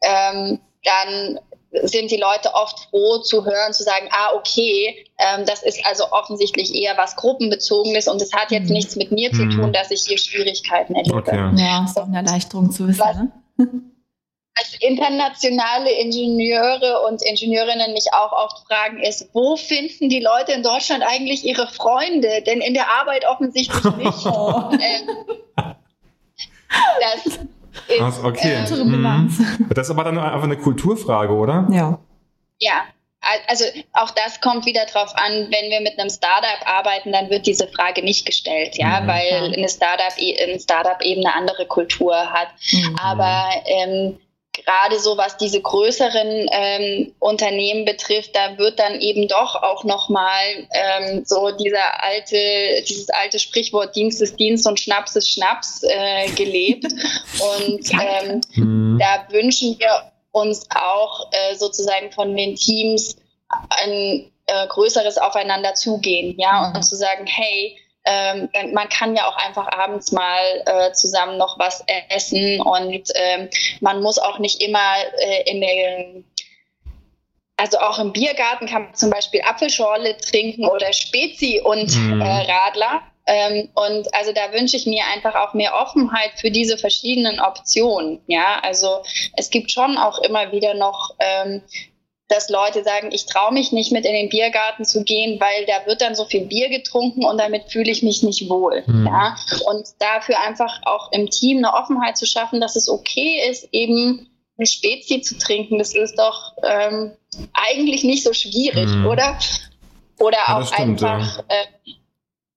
[0.03, 1.41] ähm, dann
[1.83, 6.05] sind die Leute oft froh zu hören, zu sagen, ah, okay, ähm, das ist also
[6.11, 8.75] offensichtlich eher was Gruppenbezogenes und es hat jetzt mhm.
[8.75, 9.73] nichts mit mir zu tun, mhm.
[9.73, 11.17] dass ich hier Schwierigkeiten erlebe.
[11.17, 11.37] Okay.
[11.57, 13.33] Ja, ist auch eine Erleichterung zu wissen.
[13.57, 13.69] ne?
[14.55, 20.63] Als internationale Ingenieure und Ingenieurinnen mich auch oft fragen, ist, wo finden die Leute in
[20.63, 22.43] Deutschland eigentlich ihre Freunde?
[22.47, 24.27] Denn in der Arbeit offensichtlich nicht.
[24.27, 25.75] ähm,
[27.01, 27.41] das ist,
[28.01, 28.55] also, okay.
[28.55, 29.31] Äh, mhm.
[29.75, 31.67] Das ist aber dann einfach eine Kulturfrage, oder?
[31.71, 31.99] Ja.
[32.59, 32.83] Ja,
[33.47, 37.47] also auch das kommt wieder darauf an, wenn wir mit einem Startup arbeiten, dann wird
[37.47, 39.07] diese Frage nicht gestellt, ja, mhm.
[39.07, 42.49] weil eine Startup, ein Startup eben eine andere Kultur hat.
[42.73, 42.99] Mhm.
[43.03, 44.19] Aber ähm,
[44.65, 50.69] gerade so was diese größeren ähm, Unternehmen betrifft, da wird dann eben doch auch nochmal
[50.73, 56.29] ähm, so dieser alte, dieses alte Sprichwort Dienst ist Dienst und Schnaps ist Schnaps äh,
[56.31, 56.87] gelebt.
[57.41, 58.99] Und ähm, mhm.
[59.01, 63.17] da wünschen wir uns auch äh, sozusagen von den Teams
[63.71, 69.37] ein äh, größeres Aufeinander zugehen, ja, und zu sagen, hey, ähm, man kann ja auch
[69.37, 74.95] einfach abends mal äh, zusammen noch was essen und ähm, man muss auch nicht immer
[75.19, 76.25] äh, in den
[77.61, 82.23] also auch im Biergarten kann man zum Beispiel Apfelschorle trinken oder Spezi und mm.
[82.23, 83.03] äh, Radler.
[83.27, 88.23] Ähm, und also da wünsche ich mir einfach auch mehr Offenheit für diese verschiedenen Optionen.
[88.27, 89.03] Ja, also
[89.37, 91.63] es gibt schon auch immer wieder noch ähm,
[92.31, 95.87] dass Leute sagen, ich traue mich nicht mit in den Biergarten zu gehen, weil da
[95.87, 98.85] wird dann so viel Bier getrunken und damit fühle ich mich nicht wohl.
[98.87, 99.07] Mhm.
[99.07, 99.37] Ja?
[99.69, 104.31] Und dafür einfach auch im Team eine Offenheit zu schaffen, dass es okay ist, eben
[104.57, 105.79] eine Spezi zu trinken.
[105.79, 107.13] Das ist doch ähm,
[107.53, 109.07] eigentlich nicht so schwierig, mhm.
[109.07, 109.39] oder?
[110.21, 111.45] Oder ja, auch stimmt, einfach, ja.
[111.49, 111.93] äh,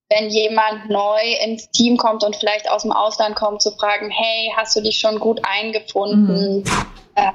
[0.09, 4.53] wenn jemand neu ins Team kommt und vielleicht aus dem Ausland kommt, zu fragen, hey,
[4.55, 6.57] hast du dich schon gut eingefunden?
[6.57, 6.63] Mhm.
[7.15, 7.31] Äh,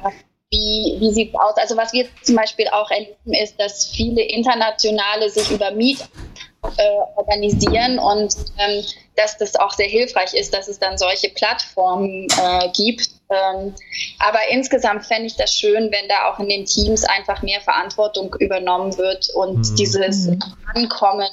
[0.51, 1.57] wie, wie sieht es aus?
[1.57, 6.01] Also was wir zum Beispiel auch erleben, ist, dass viele Internationale sich über Meet
[6.63, 6.83] äh,
[7.17, 8.85] organisieren und ähm,
[9.17, 13.11] dass das auch sehr hilfreich ist, dass es dann solche Plattformen äh, gibt.
[13.31, 13.75] Ähm,
[14.19, 18.35] aber insgesamt fände ich das schön, wenn da auch in den Teams einfach mehr Verantwortung
[18.39, 19.77] übernommen wird und mhm.
[19.77, 20.29] dieses
[20.75, 21.29] Ankommen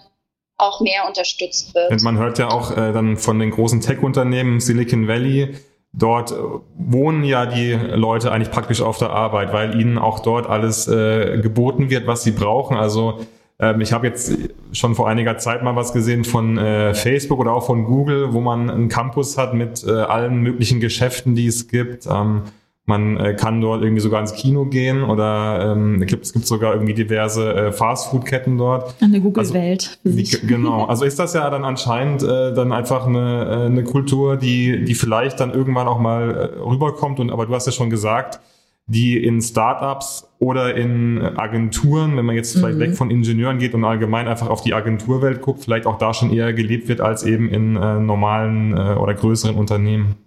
[0.57, 1.91] auch mehr unterstützt wird.
[1.91, 5.55] Und man hört ja auch äh, dann von den großen Tech-Unternehmen Silicon Valley,
[5.97, 6.33] dort
[6.77, 11.39] wohnen ja die Leute eigentlich praktisch auf der Arbeit, weil ihnen auch dort alles äh,
[11.39, 12.77] geboten wird, was sie brauchen.
[12.77, 13.19] Also
[13.59, 14.37] ähm, ich habe jetzt
[14.73, 18.41] schon vor einiger Zeit mal was gesehen von äh, Facebook oder auch von Google, wo
[18.41, 22.07] man einen Campus hat mit äh, allen möglichen Geschäften, die es gibt.
[22.07, 22.43] Ähm,
[22.86, 26.45] man äh, kann dort irgendwie sogar ins Kino gehen oder ähm, es, gibt, es gibt
[26.45, 28.95] sogar irgendwie diverse äh, Fastfood-Ketten dort.
[29.01, 29.99] Eine Google-Welt.
[30.05, 30.86] Also, genau.
[30.86, 34.93] Also ist das ja dann anscheinend äh, dann einfach eine, äh, eine Kultur, die, die
[34.93, 37.19] vielleicht dann irgendwann auch mal äh, rüberkommt.
[37.19, 38.39] Und aber du hast ja schon gesagt,
[38.88, 42.81] die in Startups oder in Agenturen, wenn man jetzt vielleicht mhm.
[42.81, 46.31] weg von Ingenieuren geht und allgemein einfach auf die Agenturwelt guckt, vielleicht auch da schon
[46.31, 50.17] eher gelebt wird als eben in äh, normalen äh, oder größeren Unternehmen.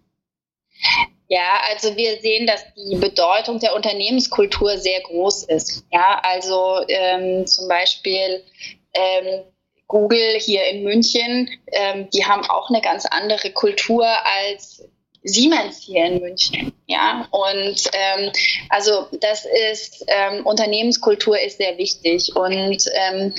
[1.28, 5.84] Ja, also wir sehen, dass die Bedeutung der Unternehmenskultur sehr groß ist.
[5.92, 8.42] Ja, also ähm, zum Beispiel
[8.94, 9.44] ähm,
[9.88, 14.88] Google hier in München, ähm, die haben auch eine ganz andere Kultur als
[15.22, 16.72] Siemens hier in München.
[16.90, 18.32] Ja, und ähm,
[18.70, 23.34] also das ist ähm, Unternehmenskultur ist sehr wichtig und ähm,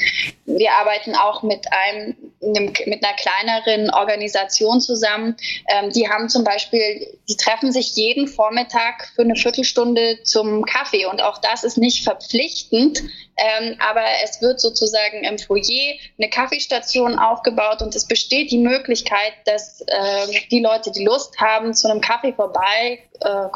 [0.46, 5.36] wir arbeiten auch mit einem, einem mit einer kleineren Organisation zusammen.
[5.68, 11.08] Ähm, die haben zum Beispiel, die treffen sich jeden Vormittag für eine Viertelstunde zum Kaffee
[11.08, 13.02] und auch das ist nicht verpflichtend,
[13.38, 19.34] ähm, aber es wird sozusagen im Foyer eine Kaffeestation aufgebaut und es besteht die Möglichkeit,
[19.46, 23.09] dass äh, die Leute, die Lust haben, zu einem Kaffee vorbeikommen.
[23.22, 23.50] Äh,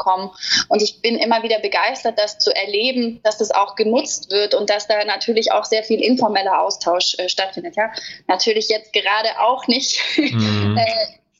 [0.69, 4.69] und ich bin immer wieder begeistert, das zu erleben, dass das auch genutzt wird und
[4.69, 7.75] dass da natürlich auch sehr viel informeller Austausch äh, stattfindet.
[7.75, 7.91] Ja,
[8.27, 10.77] natürlich jetzt gerade auch nicht mhm.
[10.77, 10.85] Äh,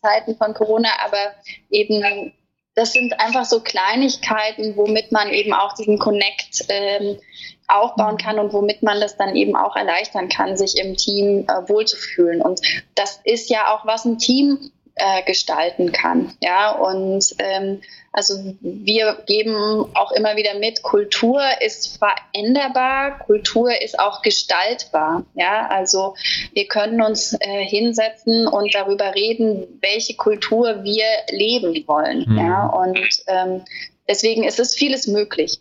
[0.02, 1.34] Zeiten von Corona, aber
[1.70, 2.34] eben
[2.76, 7.20] das sind einfach so Kleinigkeiten, womit man eben auch diesen Connect ähm,
[7.68, 11.70] aufbauen kann und womit man das dann eben auch erleichtern kann, sich im Team äh,
[11.70, 12.42] wohlzufühlen.
[12.42, 12.62] Und
[12.96, 16.34] das ist ja auch, was ein Team äh, gestalten kann.
[16.42, 17.82] Ja, und ähm,
[18.14, 19.56] also wir geben
[19.96, 25.26] auch immer wieder mit, Kultur ist veränderbar, Kultur ist auch gestaltbar.
[25.34, 26.14] Ja, also
[26.54, 32.26] wir können uns äh, hinsetzen und darüber reden, welche Kultur wir leben wollen.
[32.28, 32.38] Mhm.
[32.38, 33.62] Ja, und ähm,
[34.08, 35.60] deswegen ist es vieles möglich.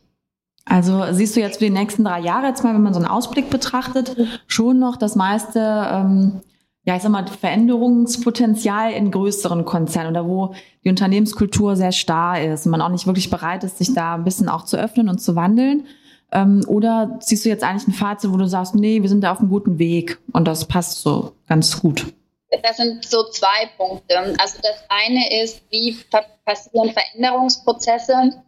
[0.67, 3.09] Also siehst du jetzt für die nächsten drei Jahre jetzt mal, wenn man so einen
[3.09, 4.15] Ausblick betrachtet,
[4.47, 6.43] schon noch das meiste, ähm,
[6.85, 10.55] ja, ich sag mal, Veränderungspotenzial in größeren Konzernen oder wo
[10.85, 14.25] die Unternehmenskultur sehr starr ist und man auch nicht wirklich bereit ist, sich da ein
[14.25, 15.87] bisschen auch zu öffnen und zu wandeln.
[16.33, 19.33] Ähm, oder siehst du jetzt eigentlich ein Fazit, wo du sagst, nee, wir sind da
[19.33, 22.07] auf einem guten Weg und das passt so ganz gut?
[22.63, 24.19] Das sind so zwei Punkte.
[24.39, 25.97] Also das eine ist, wie
[26.45, 28.43] passieren Veränderungsprozesse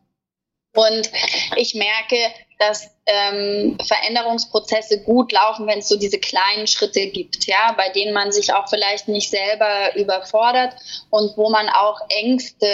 [0.74, 1.11] und
[1.57, 2.16] ich merke,
[2.59, 8.15] dass ähm, Veränderungsprozesse gut laufen, wenn es so diese kleinen Schritte gibt, ja, bei denen
[8.15, 10.75] man sich auch vielleicht nicht selber überfordert
[11.11, 12.67] und wo man auch Ängste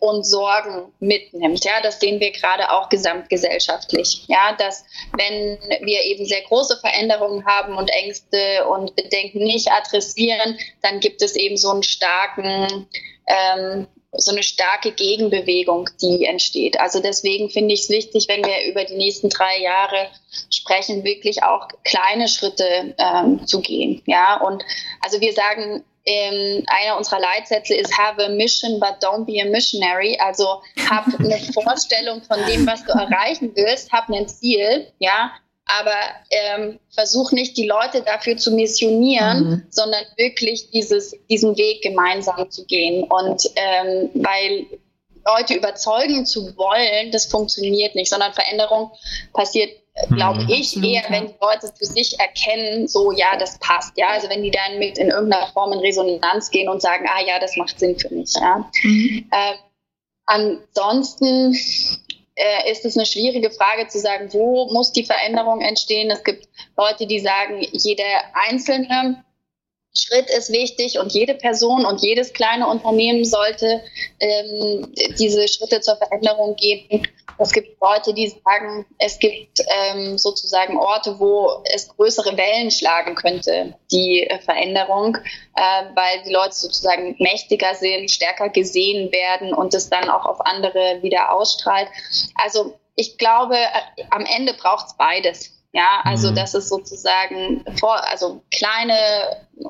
[0.00, 1.64] und Sorgen mitnimmt.
[1.64, 4.24] Ja, das sehen wir gerade auch gesamtgesellschaftlich.
[4.26, 4.84] Ja, dass
[5.16, 11.22] wenn wir eben sehr große Veränderungen haben und Ängste und Bedenken nicht adressieren, dann gibt
[11.22, 12.88] es eben so einen starken
[13.26, 13.86] ähm,
[14.18, 16.80] so eine starke Gegenbewegung, die entsteht.
[16.80, 20.08] Also deswegen finde ich es wichtig, wenn wir über die nächsten drei Jahre
[20.50, 24.02] sprechen, wirklich auch kleine Schritte ähm, zu gehen.
[24.06, 24.64] Ja, und
[25.00, 29.44] also wir sagen ähm, einer unserer Leitsätze ist Have a mission, but don't be a
[29.44, 30.16] missionary.
[30.20, 35.32] Also hab eine Vorstellung von dem, was du erreichen willst, hab ein Ziel, ja,
[35.66, 35.96] aber
[36.30, 39.66] ähm, versuch nicht die Leute dafür zu missionieren, mhm.
[39.70, 43.04] sondern wirklich dieses, diesen Weg gemeinsam zu gehen.
[43.04, 44.66] Und ähm, weil
[45.26, 48.92] Leute überzeugen zu wollen, das funktioniert nicht, sondern Veränderung
[49.32, 49.70] passiert
[50.10, 50.50] glaube mhm.
[50.50, 54.42] ich, eher, wenn die Leute für sich erkennen, so, ja, das passt, ja, also wenn
[54.42, 57.78] die dann mit in irgendeiner Form in Resonanz gehen und sagen, ah ja, das macht
[57.78, 58.70] Sinn für mich, ja.
[58.82, 59.26] Mhm.
[59.30, 59.54] Äh,
[60.26, 61.56] ansonsten
[62.36, 66.10] äh, ist es eine schwierige Frage zu sagen, wo muss die Veränderung entstehen.
[66.10, 69.24] Es gibt Leute, die sagen, jeder einzelne
[69.96, 73.82] Schritt ist wichtig und jede Person und jedes kleine Unternehmen sollte
[74.20, 77.06] ähm, diese Schritte zur Veränderung geben.
[77.38, 83.14] Es gibt Leute, die sagen, es gibt ähm, sozusagen Orte, wo es größere Wellen schlagen
[83.14, 89.74] könnte, die äh, Veränderung, äh, weil die Leute sozusagen mächtiger sind, stärker gesehen werden und
[89.74, 91.88] es dann auch auf andere wieder ausstrahlt.
[92.36, 95.55] Also ich glaube, äh, am Ende braucht es beides.
[95.76, 96.36] Ja, also mhm.
[96.36, 98.94] das ist sozusagen vor, also kleine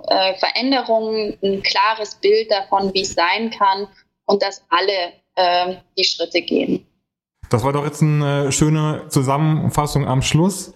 [0.06, 3.88] äh, Veränderungen, ein klares Bild davon, wie es sein kann
[4.26, 6.86] und dass alle äh, die Schritte gehen.
[7.50, 10.74] Das war doch jetzt eine schöne Zusammenfassung am Schluss.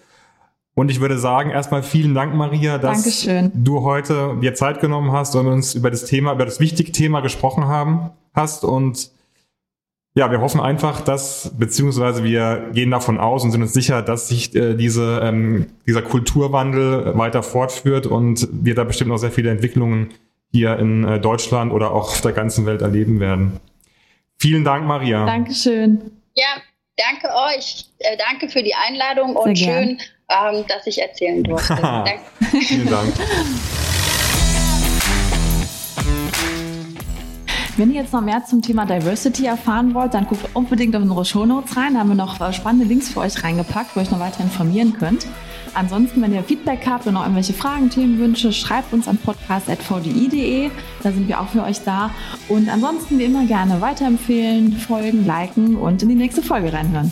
[0.74, 3.52] Und ich würde sagen, erstmal vielen Dank, Maria, dass Dankeschön.
[3.54, 7.20] du heute dir Zeit genommen hast und uns über das Thema, über das wichtige Thema
[7.20, 8.64] gesprochen haben hast.
[8.64, 9.12] Und
[10.14, 14.28] ja, wir hoffen einfach, dass, beziehungsweise wir gehen davon aus und sind uns sicher, dass
[14.28, 19.50] sich äh, diese, ähm, dieser Kulturwandel weiter fortführt und wir da bestimmt noch sehr viele
[19.50, 20.12] Entwicklungen
[20.50, 23.60] hier in äh, Deutschland oder auch auf der ganzen Welt erleben werden.
[24.36, 25.26] Vielen Dank, Maria.
[25.26, 26.00] Dankeschön.
[26.34, 26.56] Ja,
[26.96, 27.86] danke euch.
[27.98, 29.84] Äh, danke für die Einladung Sehr und gern.
[29.84, 29.98] schön,
[30.28, 31.76] ähm, dass ich erzählen durfte.
[32.66, 33.12] Vielen Dank.
[37.80, 41.24] Wenn ihr jetzt noch mehr zum Thema Diversity erfahren wollt, dann guckt unbedingt auf unsere
[41.24, 41.94] Shownotes rein.
[41.94, 44.42] Da haben wir noch äh, spannende Links für euch reingepackt, wo ihr euch noch weiter
[44.42, 45.26] informieren könnt.
[45.72, 50.70] Ansonsten, wenn ihr Feedback habt und noch irgendwelche Fragen, Themenwünsche, schreibt uns an podcast.vdi.de.
[51.02, 52.10] Da sind wir auch für euch da.
[52.48, 57.10] Und ansonsten wie immer gerne weiterempfehlen, folgen, liken und in die nächste Folge reinhören.